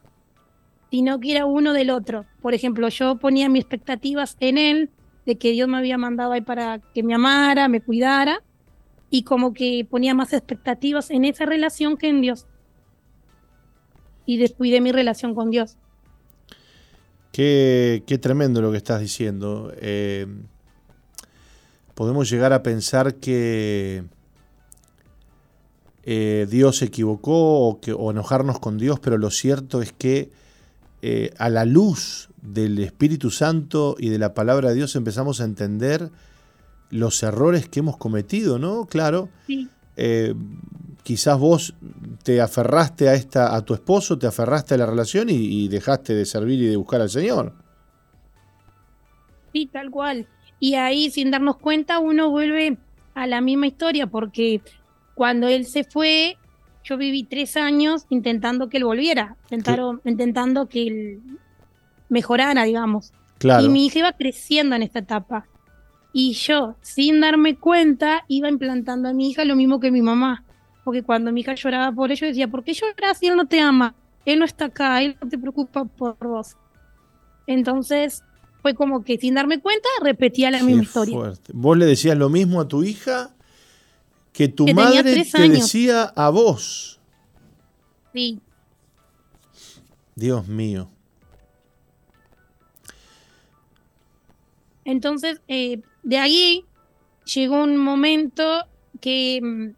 [0.90, 2.26] sino que era uno del otro.
[2.42, 4.90] Por ejemplo, yo ponía mis expectativas en Él,
[5.26, 8.42] de que Dios me había mandado ahí para que me amara, me cuidara,
[9.12, 12.48] y como que ponía más expectativas en esa relación que en Dios.
[14.26, 15.78] Y descuidé mi relación con Dios.
[17.32, 19.72] Qué, qué tremendo lo que estás diciendo.
[19.78, 20.26] Eh,
[21.94, 24.04] podemos llegar a pensar que
[26.12, 30.32] eh, Dios se equivocó o, que, o enojarnos con Dios, pero lo cierto es que
[31.03, 35.43] eh, a la luz del Espíritu Santo y de la palabra de Dios empezamos a
[35.43, 36.10] entender
[36.89, 38.88] los errores que hemos cometido, ¿no?
[38.88, 39.30] Claro.
[39.97, 40.34] Eh,
[41.03, 41.76] quizás vos
[42.24, 46.26] te aferraste a esta, a tu esposo, te aferraste a la relación y, dejaste de
[46.26, 47.53] servir y de buscar al Señor.
[49.53, 50.26] Sí, tal cual.
[50.60, 52.80] Y ahí, sin darnos cuenta, uno vuelve
[53.14, 54.62] a la misma historia, porque
[55.20, 56.38] cuando él se fue,
[56.82, 59.36] yo viví tres años intentando que él volviera,
[60.06, 61.20] intentando que él
[62.08, 63.12] mejorara, digamos.
[63.38, 63.66] Claro.
[63.66, 65.46] Y mi hija iba creciendo en esta etapa.
[66.14, 70.46] Y yo, sin darme cuenta, iba implantando a mi hija lo mismo que mi mamá.
[70.86, 73.60] Porque cuando mi hija lloraba por ello, decía, ¿por qué lloras si él no te
[73.60, 73.96] ama?
[74.24, 76.56] Él no está acá, él no te preocupa por vos.
[77.46, 78.24] Entonces,
[78.62, 81.34] fue como que sin darme cuenta repetía la misma historia.
[81.52, 83.36] ¿Vos le decías lo mismo a tu hija
[84.34, 87.00] que tu madre te decía a vos?
[88.14, 88.40] Sí.
[90.16, 90.90] Dios mío.
[94.90, 96.66] Entonces, eh, de ahí
[97.24, 98.66] llegó un momento
[99.00, 99.76] que mm,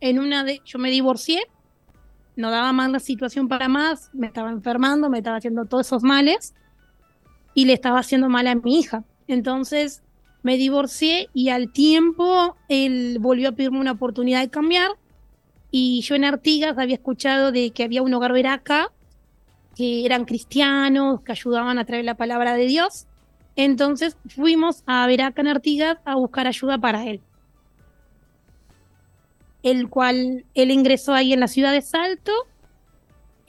[0.00, 1.42] en una de yo me divorcié,
[2.36, 6.04] no daba más la situación para más, me estaba enfermando, me estaba haciendo todos esos
[6.04, 6.54] males
[7.52, 9.02] y le estaba haciendo mal a mi hija.
[9.26, 10.03] Entonces
[10.44, 14.92] me divorcié y al tiempo él volvió a pedirme una oportunidad de cambiar
[15.72, 18.92] y yo en Artigas había escuchado de que había un hogar veraca
[19.74, 23.08] que eran cristianos, que ayudaban a traer la palabra de Dios.
[23.56, 27.20] Entonces fuimos a Veraca en Artigas a buscar ayuda para él.
[29.64, 32.32] El cual él ingresó ahí en la ciudad de Salto,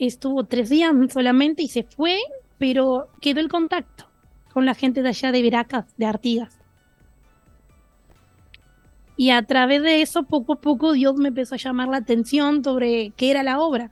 [0.00, 2.18] estuvo tres días solamente y se fue
[2.58, 4.06] pero quedó el contacto
[4.52, 6.65] con la gente de allá de Veracas, de Artigas.
[9.16, 12.62] Y a través de eso, poco a poco, Dios me empezó a llamar la atención
[12.62, 13.90] sobre qué era la obra,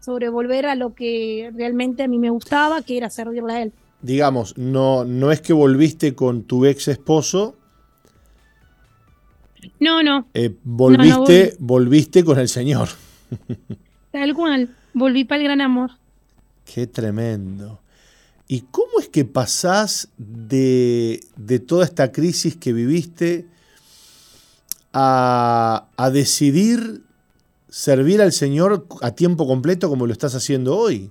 [0.00, 3.72] sobre volver a lo que realmente a mí me gustaba, que era servirle a Él.
[4.02, 7.56] Digamos, no, no es que volviste con tu ex esposo.
[9.78, 10.26] No, no.
[10.34, 12.88] Eh, volviste, volviste con el Señor.
[14.12, 15.92] Tal cual, volví para el gran amor.
[16.64, 17.80] Qué tremendo.
[18.48, 21.20] ¿Y cómo es que pasás de,
[21.66, 23.46] toda esta crisis que viviste
[24.92, 27.02] a, decidir
[27.68, 31.10] servir al Señor a tiempo completo como lo estás haciendo hoy?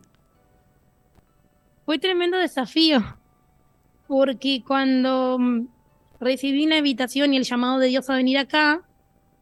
[1.86, 3.18] Fue tremendo desafío,
[4.08, 5.40] porque cuando
[6.20, 8.82] recibí la invitación y el llamado de Dios a venir acá,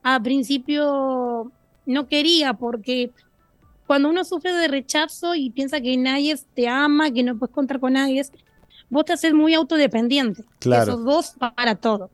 [0.02, 1.52] a principio
[1.86, 3.12] no quería porque
[3.86, 7.80] cuando uno sufre de rechazo y piensa que nadie te ama, que no puedes contar
[7.80, 8.24] con nadie,
[8.90, 10.46] vos te haces muy autodependiente.
[10.60, 10.92] Claro.
[10.94, 12.12] Esos dos para todo.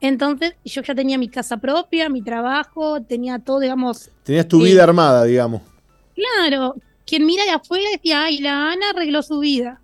[0.00, 4.10] Entonces, yo ya tenía mi casa propia, mi trabajo, tenía todo, digamos.
[4.22, 5.62] Tenías tu vida eh, armada, digamos.
[6.14, 6.74] Claro.
[7.06, 9.80] Quien mira de afuera decía, ay, la Ana arregló su vida.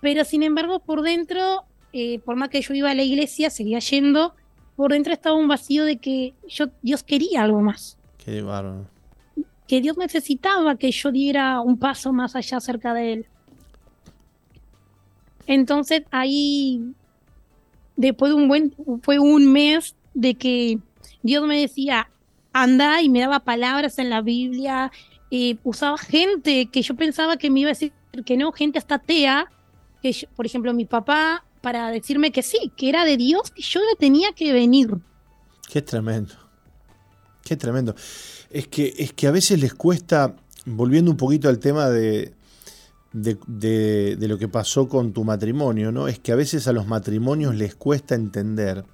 [0.00, 3.78] Pero sin embargo, por dentro, eh, por más que yo iba a la iglesia, seguía
[3.78, 4.34] yendo,
[4.76, 7.96] por dentro estaba un vacío de que yo, Dios quería algo más.
[8.18, 8.86] Qué bárbaro
[9.72, 13.26] que Dios necesitaba que yo diera un paso más allá cerca de Él.
[15.46, 16.92] Entonces ahí,
[18.08, 20.78] después de un buen, fue un mes de que
[21.22, 22.08] Dios me decía,
[22.52, 24.90] anda y me daba palabras en la Biblia,
[25.62, 27.92] usaba gente que yo pensaba que me iba a decir
[28.26, 29.50] que no, gente hasta atea,
[30.02, 33.80] que por ejemplo mi papá, para decirme que sí, que era de Dios, que yo
[33.80, 34.90] le tenía que venir.
[35.70, 36.34] Qué tremendo,
[37.44, 37.94] qué tremendo.
[38.50, 40.36] Es que, es que a veces les cuesta,
[40.66, 42.34] volviendo un poquito al tema de,
[43.12, 46.08] de, lo que pasó con tu matrimonio, ¿no?
[46.08, 48.84] Es que a veces a los matrimonios les cuesta entender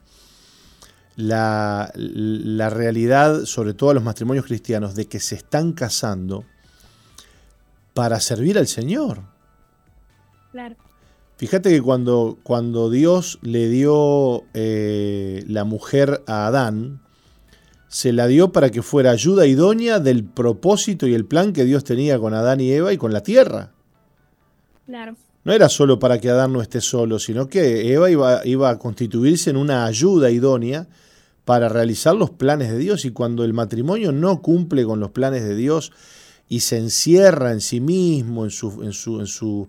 [1.16, 6.44] la, la realidad, sobre todo a los matrimonios cristianos, de que se están casando
[7.94, 9.22] para servir al Señor.
[10.52, 10.76] Claro.
[11.38, 17.00] Fíjate que cuando, cuando Dios le dio eh, la mujer a Adán,
[17.86, 21.84] se la dio para que fuera ayuda idónea del propósito y el plan que Dios
[21.84, 23.72] tenía con Adán y Eva y con la tierra.
[25.44, 28.78] No era solo para que Adán no esté solo, sino que Eva iba, iba a
[28.78, 30.88] constituirse en una ayuda idónea
[31.44, 35.44] para realizar los planes de Dios y cuando el matrimonio no cumple con los planes
[35.44, 35.92] de Dios
[36.48, 39.68] y se encierra en sí mismo, en su, en su, en su,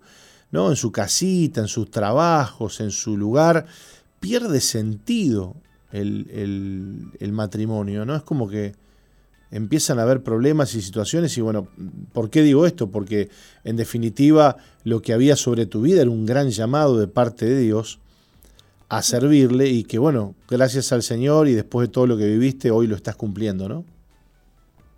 [0.52, 0.70] ¿no?
[0.70, 3.66] en su casita, en sus trabajos, en su lugar,
[4.20, 5.56] pierde sentido
[5.92, 8.16] el, matrimonio, ¿no?
[8.16, 8.74] Es como que
[9.52, 11.68] empiezan a haber problemas y situaciones y bueno,
[12.14, 12.92] ¿por qué digo esto?
[12.92, 13.30] Porque
[13.64, 17.60] en definitiva lo que había sobre tu vida era un gran llamado de parte de
[17.60, 18.00] Dios
[18.90, 22.72] a servirle y que bueno, gracias al Señor y después de todo lo que viviste,
[22.72, 23.86] hoy lo estás cumpliendo, ¿no?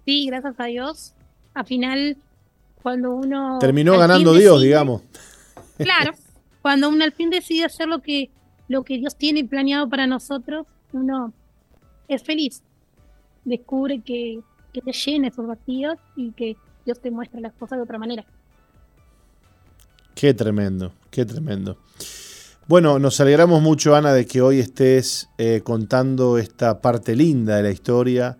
[0.05, 1.13] Sí, gracias a Dios.
[1.53, 2.17] Al final,
[2.81, 3.59] cuando uno...
[3.59, 5.01] Terminó ganando Dios, digamos.
[5.77, 6.11] Claro,
[6.61, 8.29] cuando uno al fin decide hacer lo que,
[8.67, 11.33] lo que Dios tiene planeado para nosotros, uno
[12.07, 12.63] es feliz,
[13.45, 14.39] descubre que,
[14.73, 16.55] te llena esos vacíos y que
[16.85, 18.25] Dios te muestra las cosas de otra manera.
[20.15, 21.77] Qué tremendo, qué tremendo.
[22.67, 27.63] Bueno, nos alegramos mucho, Ana, de que hoy estés eh, contando esta parte linda de
[27.63, 28.37] la historia,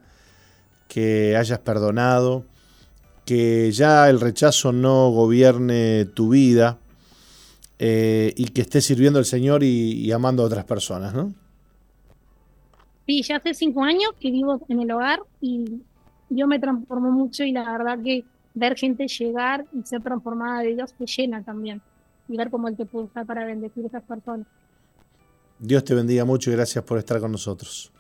[0.88, 2.46] que hayas perdonado,
[3.26, 6.80] que ya el rechazo no gobierne tu vida
[7.80, 11.34] eh, y que estés sirviendo al Señor y amando a otras personas, ¿no?
[13.06, 15.82] Sí, ya hace cinco años que vivo en el hogar y
[16.30, 18.24] yo me transformo mucho y la verdad que
[18.54, 21.82] ver gente llegar y ser transformada de Dios te llena también.
[22.28, 24.48] y ver cómo Él te puede usar para bendecir a esas personas.
[25.60, 27.92] Dios te bendiga mucho y gracias por estar con nosotros.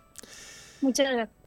[0.82, 1.41] Muchas gracias.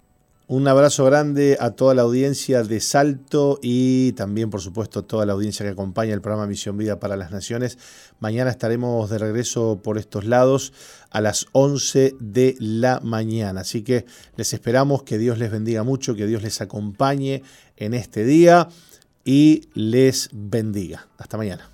[0.46, 5.32] Un abrazo grande a toda la audiencia de Salto y también, por supuesto, toda la
[5.32, 7.78] audiencia que acompaña el programa Misión Vida para las Naciones.
[8.20, 10.74] Mañana estaremos de regreso por estos lados
[11.08, 13.62] a las 11 de la mañana.
[13.62, 14.04] Así que
[14.36, 17.42] les esperamos que Dios les bendiga mucho, que Dios les acompañe
[17.78, 18.68] en este día
[19.24, 21.08] y les bendiga.
[21.16, 21.73] Hasta mañana.